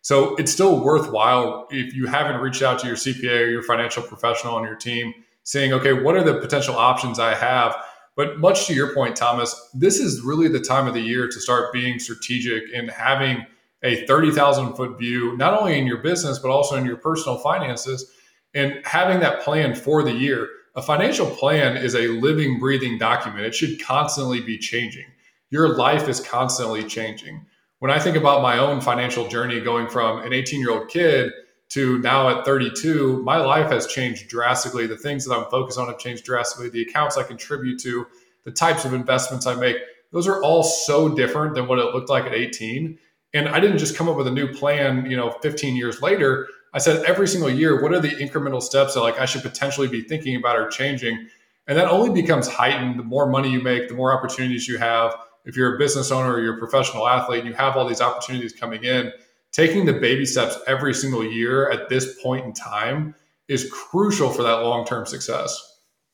So 0.01 0.37
it's 0.37 0.53
still 0.53 0.81
worthwhile 0.81 1.67
if 1.71 1.93
you 1.93 2.07
haven't 2.07 2.39
reached 2.39 2.61
out 2.61 2.79
to 2.79 2.87
your 2.87 2.95
CPA 2.95 3.41
or 3.41 3.49
your 3.49 3.63
financial 3.63 4.01
professional 4.01 4.55
on 4.55 4.63
your 4.63 4.77
team 4.77 5.13
saying, 5.43 5.73
okay, 5.73 5.91
what 5.91 6.15
are 6.15 6.23
the 6.23 6.39
potential 6.39 6.77
options 6.77 7.19
I 7.19 7.35
have? 7.35 7.75
But 8.19 8.37
much 8.37 8.67
to 8.67 8.73
your 8.73 8.93
point, 8.93 9.15
Thomas, 9.15 9.69
this 9.73 9.97
is 9.97 10.19
really 10.19 10.49
the 10.49 10.59
time 10.59 10.87
of 10.87 10.93
the 10.93 10.99
year 10.99 11.29
to 11.29 11.39
start 11.39 11.71
being 11.71 11.99
strategic 11.99 12.63
and 12.75 12.91
having 12.91 13.45
a 13.81 14.05
30,000 14.07 14.73
foot 14.73 14.99
view, 14.99 15.37
not 15.37 15.57
only 15.57 15.79
in 15.79 15.87
your 15.87 15.99
business, 15.99 16.37
but 16.37 16.51
also 16.51 16.75
in 16.75 16.85
your 16.85 16.97
personal 16.97 17.37
finances 17.37 18.11
and 18.53 18.81
having 18.83 19.21
that 19.21 19.41
plan 19.41 19.73
for 19.73 20.03
the 20.03 20.11
year. 20.11 20.49
A 20.75 20.81
financial 20.81 21.27
plan 21.27 21.77
is 21.77 21.95
a 21.95 22.09
living, 22.09 22.59
breathing 22.59 22.97
document. 22.97 23.45
It 23.45 23.55
should 23.55 23.81
constantly 23.81 24.41
be 24.41 24.57
changing. 24.57 25.05
Your 25.49 25.77
life 25.77 26.09
is 26.09 26.19
constantly 26.19 26.83
changing 26.83 27.45
when 27.79 27.89
I 27.89 27.99
think 27.99 28.17
about 28.17 28.41
my 28.41 28.57
own 28.57 28.81
financial 28.81 29.29
journey 29.29 29.61
going 29.61 29.87
from 29.87 30.23
an 30.23 30.33
18 30.33 30.59
year 30.59 30.71
old 30.71 30.89
kid 30.89 31.31
to 31.69 31.99
now 31.99 32.29
at 32.29 32.45
32, 32.45 33.21
my 33.23 33.37
life 33.37 33.71
has 33.71 33.87
changed 33.87 34.27
drastically. 34.27 34.87
The 34.87 34.97
things 34.97 35.25
that 35.25 35.35
I'm 35.35 35.49
focused 35.49 35.77
on 35.77 35.87
have 35.87 35.99
changed 35.99 36.25
drastically. 36.25 36.69
The 36.69 36.81
accounts 36.81 37.17
I 37.17 37.23
contribute 37.23 37.79
to, 37.81 38.07
the 38.43 38.51
types 38.51 38.85
of 38.85 38.93
investments 38.93 39.45
I 39.45 39.55
make, 39.55 39.77
those 40.11 40.27
are 40.27 40.41
all 40.41 40.63
so 40.63 41.13
different 41.13 41.53
than 41.53 41.67
what 41.67 41.77
it 41.77 41.93
looked 41.93 42.09
like 42.09 42.25
at 42.25 42.33
18. 42.33 42.97
And 43.33 43.47
I 43.47 43.59
didn't 43.59 43.77
just 43.77 43.95
come 43.95 44.09
up 44.09 44.17
with 44.17 44.27
a 44.27 44.31
new 44.31 44.51
plan, 44.51 45.05
you 45.09 45.15
know, 45.15 45.31
15 45.43 45.75
years 45.75 46.01
later. 46.01 46.47
I 46.73 46.79
said 46.79 47.05
every 47.05 47.27
single 47.27 47.49
year, 47.49 47.81
what 47.81 47.93
are 47.93 47.99
the 47.99 48.09
incremental 48.09 48.61
steps 48.61 48.95
that 48.95 49.01
like 49.01 49.19
I 49.19 49.25
should 49.25 49.43
potentially 49.43 49.87
be 49.87 50.01
thinking 50.01 50.35
about 50.35 50.57
or 50.57 50.67
changing? 50.69 51.27
And 51.67 51.77
that 51.77 51.87
only 51.87 52.19
becomes 52.19 52.47
heightened 52.47 52.97
the 52.97 53.03
more 53.03 53.29
money 53.29 53.51
you 53.51 53.61
make, 53.61 53.89
the 53.89 53.93
more 53.93 54.17
opportunities 54.17 54.67
you 54.67 54.79
have, 54.79 55.15
if 55.45 55.55
you're 55.55 55.75
a 55.75 55.77
business 55.77 56.11
owner 56.11 56.33
or 56.33 56.41
you're 56.41 56.55
a 56.55 56.59
professional 56.59 57.07
athlete 57.07 57.39
and 57.39 57.47
you 57.47 57.53
have 57.53 57.77
all 57.77 57.87
these 57.87 58.01
opportunities 58.01 58.53
coming 58.53 58.83
in, 58.83 59.11
taking 59.51 59.85
the 59.85 59.93
baby 59.93 60.25
steps 60.25 60.57
every 60.67 60.93
single 60.93 61.23
year 61.23 61.69
at 61.71 61.89
this 61.89 62.21
point 62.21 62.45
in 62.45 62.53
time 62.53 63.15
is 63.47 63.69
crucial 63.71 64.29
for 64.29 64.43
that 64.43 64.63
long 64.63 64.85
term 64.85 65.05
success. 65.05 65.65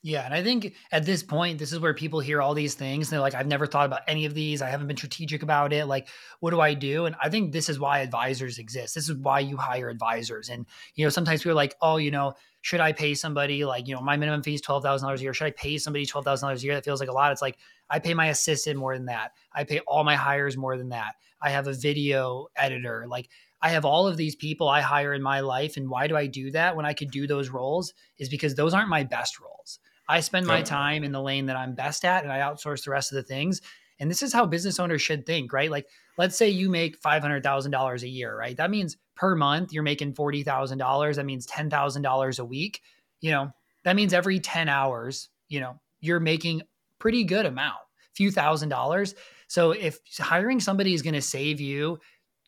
Yeah. 0.02 0.24
And 0.24 0.32
I 0.32 0.40
think 0.40 0.74
at 0.92 1.04
this 1.04 1.24
point, 1.24 1.58
this 1.58 1.72
is 1.72 1.80
where 1.80 1.92
people 1.92 2.20
hear 2.20 2.40
all 2.40 2.54
these 2.54 2.74
things. 2.74 3.08
And 3.08 3.14
They're 3.14 3.20
like, 3.20 3.34
I've 3.34 3.48
never 3.48 3.66
thought 3.66 3.86
about 3.86 4.02
any 4.06 4.24
of 4.24 4.34
these. 4.34 4.62
I 4.62 4.68
haven't 4.68 4.86
been 4.86 4.96
strategic 4.96 5.42
about 5.42 5.72
it. 5.72 5.86
Like, 5.86 6.06
what 6.38 6.52
do 6.52 6.60
I 6.60 6.74
do? 6.74 7.06
And 7.06 7.16
I 7.20 7.28
think 7.28 7.50
this 7.50 7.68
is 7.68 7.80
why 7.80 7.98
advisors 7.98 8.58
exist. 8.58 8.94
This 8.94 9.08
is 9.08 9.16
why 9.16 9.40
you 9.40 9.56
hire 9.56 9.88
advisors. 9.88 10.48
And, 10.48 10.64
you 10.94 11.04
know, 11.04 11.10
sometimes 11.10 11.40
people 11.40 11.52
are 11.52 11.56
like, 11.56 11.74
oh, 11.82 11.96
you 11.96 12.12
know, 12.12 12.34
should 12.60 12.78
I 12.78 12.92
pay 12.92 13.14
somebody 13.14 13.64
like, 13.64 13.88
you 13.88 13.96
know, 13.96 14.00
my 14.00 14.16
minimum 14.16 14.44
fee 14.44 14.54
is 14.54 14.62
$12,000 14.62 15.18
a 15.18 15.20
year. 15.20 15.34
Should 15.34 15.46
I 15.48 15.50
pay 15.50 15.76
somebody 15.76 16.06
$12,000 16.06 16.54
a 16.54 16.60
year? 16.60 16.74
That 16.74 16.84
feels 16.84 17.00
like 17.00 17.08
a 17.08 17.12
lot. 17.12 17.32
It's 17.32 17.42
like, 17.42 17.58
I 17.90 17.98
pay 17.98 18.14
my 18.14 18.26
assistant 18.26 18.78
more 18.78 18.96
than 18.96 19.06
that. 19.06 19.32
I 19.52 19.64
pay 19.64 19.80
all 19.80 20.04
my 20.04 20.14
hires 20.14 20.56
more 20.56 20.76
than 20.76 20.90
that. 20.90 21.16
I 21.46 21.50
have 21.50 21.68
a 21.68 21.72
video 21.72 22.48
editor. 22.56 23.06
Like 23.08 23.28
I 23.62 23.70
have 23.70 23.84
all 23.84 24.06
of 24.06 24.16
these 24.16 24.34
people 24.34 24.68
I 24.68 24.80
hire 24.80 25.14
in 25.14 25.22
my 25.22 25.40
life. 25.40 25.76
And 25.76 25.88
why 25.88 26.08
do 26.08 26.16
I 26.16 26.26
do 26.26 26.50
that 26.50 26.76
when 26.76 26.84
I 26.84 26.92
could 26.92 27.10
do 27.10 27.26
those 27.26 27.50
roles? 27.50 27.94
Is 28.18 28.28
because 28.28 28.54
those 28.54 28.74
aren't 28.74 28.88
my 28.88 29.04
best 29.04 29.38
roles. 29.40 29.78
I 30.08 30.20
spend 30.20 30.46
my 30.46 30.62
time 30.62 31.04
in 31.04 31.12
the 31.12 31.22
lane 31.22 31.46
that 31.46 31.56
I'm 31.56 31.74
best 31.74 32.04
at 32.04 32.22
and 32.22 32.32
I 32.32 32.40
outsource 32.40 32.84
the 32.84 32.90
rest 32.90 33.12
of 33.12 33.16
the 33.16 33.22
things. 33.22 33.60
And 33.98 34.10
this 34.10 34.22
is 34.22 34.32
how 34.32 34.44
business 34.44 34.78
owners 34.78 35.02
should 35.02 35.24
think, 35.24 35.52
right? 35.52 35.70
Like, 35.70 35.86
let's 36.18 36.36
say 36.36 36.48
you 36.48 36.68
make 36.68 37.00
$500,000 37.00 38.02
a 38.02 38.08
year, 38.08 38.36
right? 38.36 38.56
That 38.56 38.70
means 38.70 38.96
per 39.14 39.34
month 39.34 39.72
you're 39.72 39.82
making 39.82 40.14
$40,000. 40.14 41.14
That 41.16 41.26
means 41.26 41.46
$10,000 41.46 42.38
a 42.38 42.44
week. 42.44 42.82
You 43.20 43.30
know, 43.30 43.52
that 43.84 43.96
means 43.96 44.12
every 44.12 44.38
10 44.38 44.68
hours, 44.68 45.28
you 45.48 45.60
know, 45.60 45.80
you're 46.00 46.20
making 46.20 46.62
pretty 46.98 47.24
good 47.24 47.46
amount, 47.46 47.78
few 48.14 48.30
thousand 48.30 48.68
dollars. 48.68 49.14
So 49.46 49.72
if 49.72 49.98
hiring 50.18 50.60
somebody 50.60 50.94
is 50.94 51.02
going 51.02 51.14
to 51.14 51.22
save 51.22 51.60
you 51.60 51.98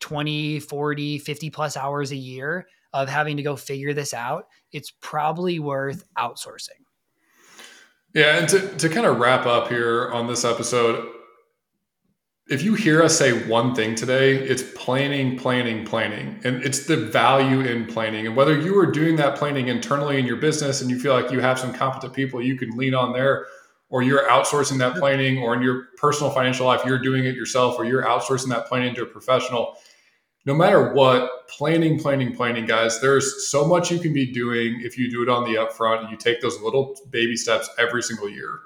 20, 0.01 0.59
40, 0.59 1.17
50 1.19 1.49
plus 1.49 1.77
hours 1.77 2.11
a 2.11 2.15
year 2.15 2.67
of 2.93 3.09
having 3.09 3.37
to 3.37 3.43
go 3.43 3.55
figure 3.55 3.93
this 3.93 4.13
out, 4.13 4.45
it's 4.71 4.91
probably 5.01 5.59
worth 5.59 6.03
outsourcing. 6.17 6.81
Yeah. 8.13 8.37
And 8.37 8.49
to, 8.49 8.75
to 8.77 8.89
kind 8.89 9.05
of 9.05 9.19
wrap 9.19 9.45
up 9.45 9.69
here 9.69 10.09
on 10.11 10.27
this 10.27 10.43
episode, 10.43 11.07
if 12.49 12.63
you 12.63 12.73
hear 12.73 13.03
us 13.03 13.15
say 13.15 13.47
one 13.47 13.75
thing 13.75 13.93
today, 13.93 14.35
it's 14.35 14.63
planning, 14.75 15.37
planning, 15.37 15.85
planning. 15.85 16.39
And 16.43 16.63
it's 16.63 16.87
the 16.87 16.97
value 16.97 17.59
in 17.59 17.85
planning. 17.85 18.25
And 18.25 18.35
whether 18.35 18.59
you 18.59 18.79
are 18.79 18.87
doing 18.87 19.17
that 19.17 19.35
planning 19.35 19.67
internally 19.67 20.17
in 20.17 20.25
your 20.25 20.37
business 20.37 20.81
and 20.81 20.89
you 20.89 20.99
feel 20.99 21.13
like 21.13 21.31
you 21.31 21.39
have 21.41 21.59
some 21.59 21.71
competent 21.71 22.13
people 22.13 22.41
you 22.41 22.57
can 22.57 22.71
lean 22.71 22.95
on 22.95 23.13
there, 23.13 23.45
or 23.89 24.03
you're 24.03 24.27
outsourcing 24.29 24.77
that 24.77 24.95
planning, 24.95 25.39
or 25.39 25.55
in 25.55 25.61
your 25.61 25.87
personal 25.97 26.31
financial 26.31 26.65
life, 26.65 26.81
you're 26.85 26.99
doing 26.99 27.25
it 27.25 27.35
yourself, 27.35 27.77
or 27.77 27.85
you're 27.85 28.03
outsourcing 28.03 28.49
that 28.49 28.67
planning 28.67 28.93
to 28.95 29.03
a 29.03 29.05
professional. 29.05 29.75
No 30.45 30.53
matter 30.53 30.93
what, 30.93 31.47
planning, 31.49 31.99
planning, 31.99 32.35
planning, 32.35 32.65
guys, 32.65 33.01
there's 33.01 33.49
so 33.49 33.65
much 33.67 33.91
you 33.91 33.99
can 33.99 34.13
be 34.13 34.31
doing 34.31 34.79
if 34.83 34.97
you 34.97 35.11
do 35.11 35.21
it 35.21 35.29
on 35.29 35.43
the 35.43 35.59
upfront 35.59 36.01
and 36.01 36.09
you 36.09 36.17
take 36.17 36.41
those 36.41 36.59
little 36.61 36.95
baby 37.09 37.35
steps 37.35 37.69
every 37.77 38.01
single 38.01 38.29
year. 38.29 38.59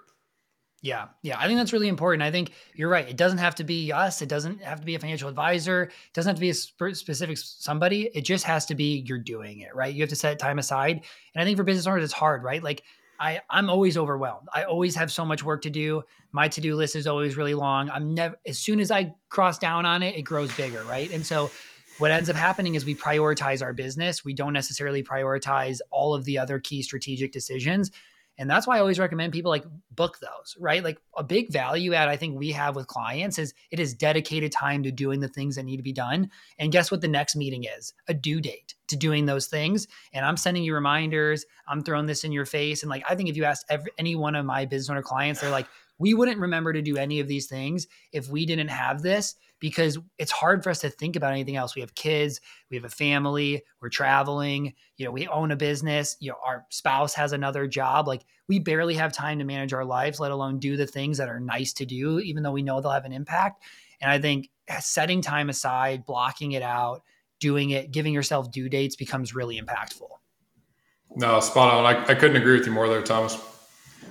Yeah, 0.82 1.08
yeah, 1.22 1.40
I 1.40 1.48
think 1.48 1.58
that's 1.58 1.72
really 1.72 1.88
important. 1.88 2.24
I 2.24 2.30
think 2.30 2.52
you're 2.76 2.90
right. 2.90 3.08
It 3.08 3.16
doesn't 3.16 3.38
have 3.38 3.56
to 3.56 3.64
be 3.64 3.94
us. 3.94 4.22
It 4.22 4.28
doesn't 4.28 4.62
have 4.62 4.82
to 4.82 4.86
be 4.86 4.96
a 4.96 5.00
financial 5.00 5.30
advisor. 5.30 5.84
It 5.84 6.14
doesn't 6.14 6.30
have 6.30 6.36
to 6.36 6.42
be 6.42 6.50
a 6.50 6.94
specific 6.94 7.38
somebody. 7.38 8.10
It 8.14 8.22
just 8.26 8.44
has 8.44 8.66
to 8.66 8.76
be 8.76 9.04
you're 9.08 9.18
doing 9.18 9.62
it, 9.62 9.74
right? 9.74 9.96
You 9.96 10.02
have 10.02 10.10
to 10.10 10.16
set 10.18 10.38
time 10.40 10.60
aside. 10.60 11.06
And 11.34 11.42
I 11.42 11.46
think 11.46 11.56
for 11.56 11.64
business 11.64 11.88
owners, 11.88 12.04
it's 12.04 12.12
hard, 12.12 12.44
right? 12.44 12.62
Like 12.62 12.84
I, 13.24 13.40
I'm 13.50 13.70
always 13.70 13.96
overwhelmed. 13.96 14.50
I 14.54 14.64
always 14.64 14.96
have 14.96 15.10
so 15.10 15.24
much 15.24 15.44
work 15.44 15.62
to 15.62 15.70
do. 15.70 16.04
My 16.34 16.50
to 16.50 16.60
do 16.60 16.76
list 16.76 16.98
is 16.98 17.08
always 17.08 17.38
really 17.38 17.54
long. 17.54 17.90
I'm 17.90 18.14
never, 18.14 18.36
as 18.46 18.60
soon 18.60 18.82
as 18.82 18.92
I 18.92 19.16
cross 19.30 19.58
down 19.58 19.86
on 19.86 20.04
it, 20.04 20.18
it 20.18 20.24
grows 20.24 20.54
bigger, 20.58 20.84
right? 20.84 21.10
And 21.10 21.26
so 21.26 21.50
what 22.00 22.12
ends 22.12 22.30
up 22.30 22.36
happening 22.36 22.76
is 22.76 22.84
we 22.84 22.96
prioritize 22.96 23.64
our 23.64 23.72
business. 23.72 24.26
We 24.26 24.34
don't 24.34 24.52
necessarily 24.52 25.04
prioritize 25.04 25.80
all 25.90 26.14
of 26.14 26.26
the 26.26 26.38
other 26.38 26.60
key 26.60 26.82
strategic 26.82 27.32
decisions. 27.32 27.92
And 28.38 28.50
that's 28.50 28.66
why 28.66 28.78
I 28.78 28.80
always 28.80 29.00
recommend 29.00 29.32
people 29.32 29.52
like 29.52 29.64
book 29.92 30.18
those, 30.20 30.56
right? 30.60 30.84
Like 30.84 30.98
a 31.16 31.24
big 31.24 31.52
value 31.52 31.94
add 31.94 32.10
I 32.10 32.18
think 32.18 32.38
we 32.38 32.52
have 32.52 32.76
with 32.76 32.88
clients 32.88 33.38
is 33.38 33.54
it 33.70 33.80
is 33.80 33.94
dedicated 33.94 34.52
time 34.52 34.84
to 34.84 34.92
doing 34.92 35.20
the 35.20 35.28
things 35.28 35.56
that 35.56 35.64
need 35.64 35.78
to 35.78 35.84
be 35.84 35.94
done. 35.94 36.32
And 36.58 36.72
guess 36.72 36.90
what 36.90 37.02
the 37.02 37.08
next 37.08 37.36
meeting 37.36 37.66
is? 37.66 37.94
A 38.08 38.14
due 38.14 38.42
date 38.42 38.74
to 38.88 38.96
doing 38.96 39.26
those 39.26 39.48
things. 39.48 39.88
And 40.14 40.26
I'm 40.26 40.38
sending 40.38 40.64
you 40.64 40.74
reminders. 40.74 41.46
I'm 41.68 41.84
throwing 41.84 42.08
this 42.08 42.24
in 42.24 42.32
your 42.32 42.46
face. 42.46 42.82
And 42.82 42.90
like 42.90 43.04
I 43.08 43.16
think 43.16 43.30
if 43.30 43.38
you 43.38 43.44
ask 43.44 43.66
every, 43.70 43.92
any 43.98 44.16
one 44.16 44.36
of 44.36 44.46
my 44.46 44.66
business 44.66 44.90
owner 44.90 45.04
clients, 45.04 45.42
they're 45.42 45.52
like, 45.52 45.68
we 46.00 46.14
wouldn't 46.14 46.40
remember 46.40 46.74
to 46.74 46.82
do 46.82 46.98
any 46.98 47.20
of 47.20 47.28
these 47.28 47.48
things 47.48 47.88
if 48.12 48.28
we 48.30 48.46
didn't 48.46 48.70
have 48.70 49.02
this 49.02 49.36
because 49.60 49.98
it's 50.18 50.32
hard 50.32 50.62
for 50.62 50.72
us 50.72 50.82
to 50.82 50.90
think 50.90 51.16
about 51.16 51.32
anything 51.32 51.56
else. 51.56 51.74
We 51.74 51.80
have 51.82 51.96
kids, 51.96 52.42
we 52.70 52.76
have 52.76 52.84
a 52.84 52.90
family, 52.90 53.64
we're 53.82 53.88
traveling, 53.88 54.74
you 54.98 55.06
know, 55.06 55.12
we 55.12 55.26
own 55.28 55.52
a 55.52 55.56
business, 55.56 56.18
you 56.20 56.32
know, 56.32 56.38
our 56.44 56.66
spouse 56.70 57.14
has 57.14 57.32
another 57.32 57.66
job. 57.66 58.06
Like 58.06 58.26
we 58.50 58.60
barely 58.60 58.96
have 58.96 59.14
time 59.14 59.40
to 59.40 59.46
manage 59.46 59.72
our 59.72 59.86
lives, 59.86 60.20
let 60.20 60.32
alone 60.32 60.60
do 60.60 60.76
the 60.76 60.86
things 60.86 61.18
that 61.18 61.30
are 61.30 61.40
nice 61.40 61.72
to 61.74 61.86
do, 61.86 62.20
even 62.20 62.44
though 62.44 62.52
we 62.52 62.62
know 62.62 62.82
they'll 62.82 62.92
have 62.92 63.06
an 63.06 63.14
impact. 63.14 63.64
And 64.02 64.12
I 64.12 64.20
think 64.20 64.50
eh, 64.68 64.80
setting 64.80 65.22
time 65.22 65.50
aside, 65.50 66.06
blocking 66.06 66.52
it 66.52 66.62
out, 66.62 67.04
doing 67.40 67.70
it, 67.70 67.92
giving 67.92 68.14
yourself 68.14 68.52
due 68.52 68.68
dates 68.68 68.98
becomes 68.98 69.34
really 69.34 69.62
impactful. 69.62 70.10
No, 71.16 71.40
spot 71.40 71.74
on. 71.74 71.86
I, 71.86 72.04
I 72.12 72.16
couldn't 72.16 72.36
agree 72.36 72.58
with 72.58 72.66
you 72.66 72.74
more 72.74 72.90
there, 72.90 73.02
Thomas. 73.02 73.38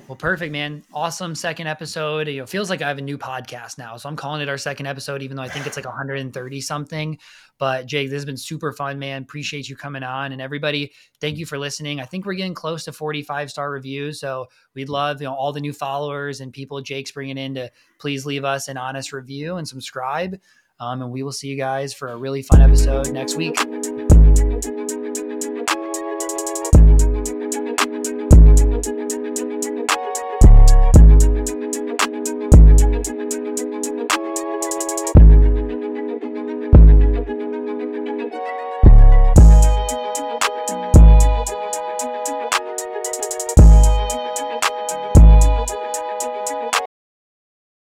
Well, 0.08 0.16
perfect, 0.16 0.52
man. 0.52 0.82
Awesome 0.92 1.34
second 1.34 1.68
episode. 1.68 2.28
It 2.28 2.48
feels 2.48 2.68
like 2.68 2.82
I 2.82 2.88
have 2.88 2.98
a 2.98 3.02
new 3.02 3.16
podcast 3.16 3.78
now. 3.78 3.96
So 3.96 4.08
I'm 4.08 4.16
calling 4.16 4.42
it 4.42 4.48
our 4.48 4.58
second 4.58 4.86
episode, 4.86 5.22
even 5.22 5.36
though 5.36 5.42
I 5.42 5.48
think 5.48 5.66
it's 5.66 5.76
like 5.76 5.86
130 5.86 6.60
something. 6.60 7.18
But 7.58 7.86
Jake, 7.86 8.10
this 8.10 8.16
has 8.16 8.24
been 8.24 8.36
super 8.36 8.72
fun, 8.72 8.98
man. 8.98 9.22
Appreciate 9.22 9.68
you 9.68 9.76
coming 9.76 10.02
on. 10.02 10.32
And 10.32 10.42
everybody, 10.42 10.92
thank 11.20 11.38
you 11.38 11.46
for 11.46 11.56
listening. 11.58 12.00
I 12.00 12.04
think 12.04 12.26
we're 12.26 12.34
getting 12.34 12.54
close 12.54 12.84
to 12.84 12.92
45 12.92 13.50
star 13.50 13.70
reviews. 13.70 14.20
So 14.20 14.48
we'd 14.74 14.88
love, 14.88 15.22
you 15.22 15.28
know, 15.28 15.34
all 15.34 15.52
the 15.52 15.60
new 15.60 15.72
followers 15.72 16.40
and 16.40 16.52
people 16.52 16.80
Jake's 16.80 17.12
bringing 17.12 17.38
in 17.38 17.54
to 17.54 17.70
please 17.98 18.26
leave 18.26 18.44
us 18.44 18.68
an 18.68 18.76
honest 18.76 19.12
review 19.12 19.56
and 19.56 19.66
subscribe. 19.66 20.38
Um, 20.80 21.00
and 21.00 21.12
we 21.12 21.22
will 21.22 21.32
see 21.32 21.48
you 21.48 21.56
guys 21.56 21.94
for 21.94 22.08
a 22.08 22.16
really 22.16 22.42
fun 22.42 22.60
episode 22.60 23.12
next 23.12 23.36
week. 23.36 23.56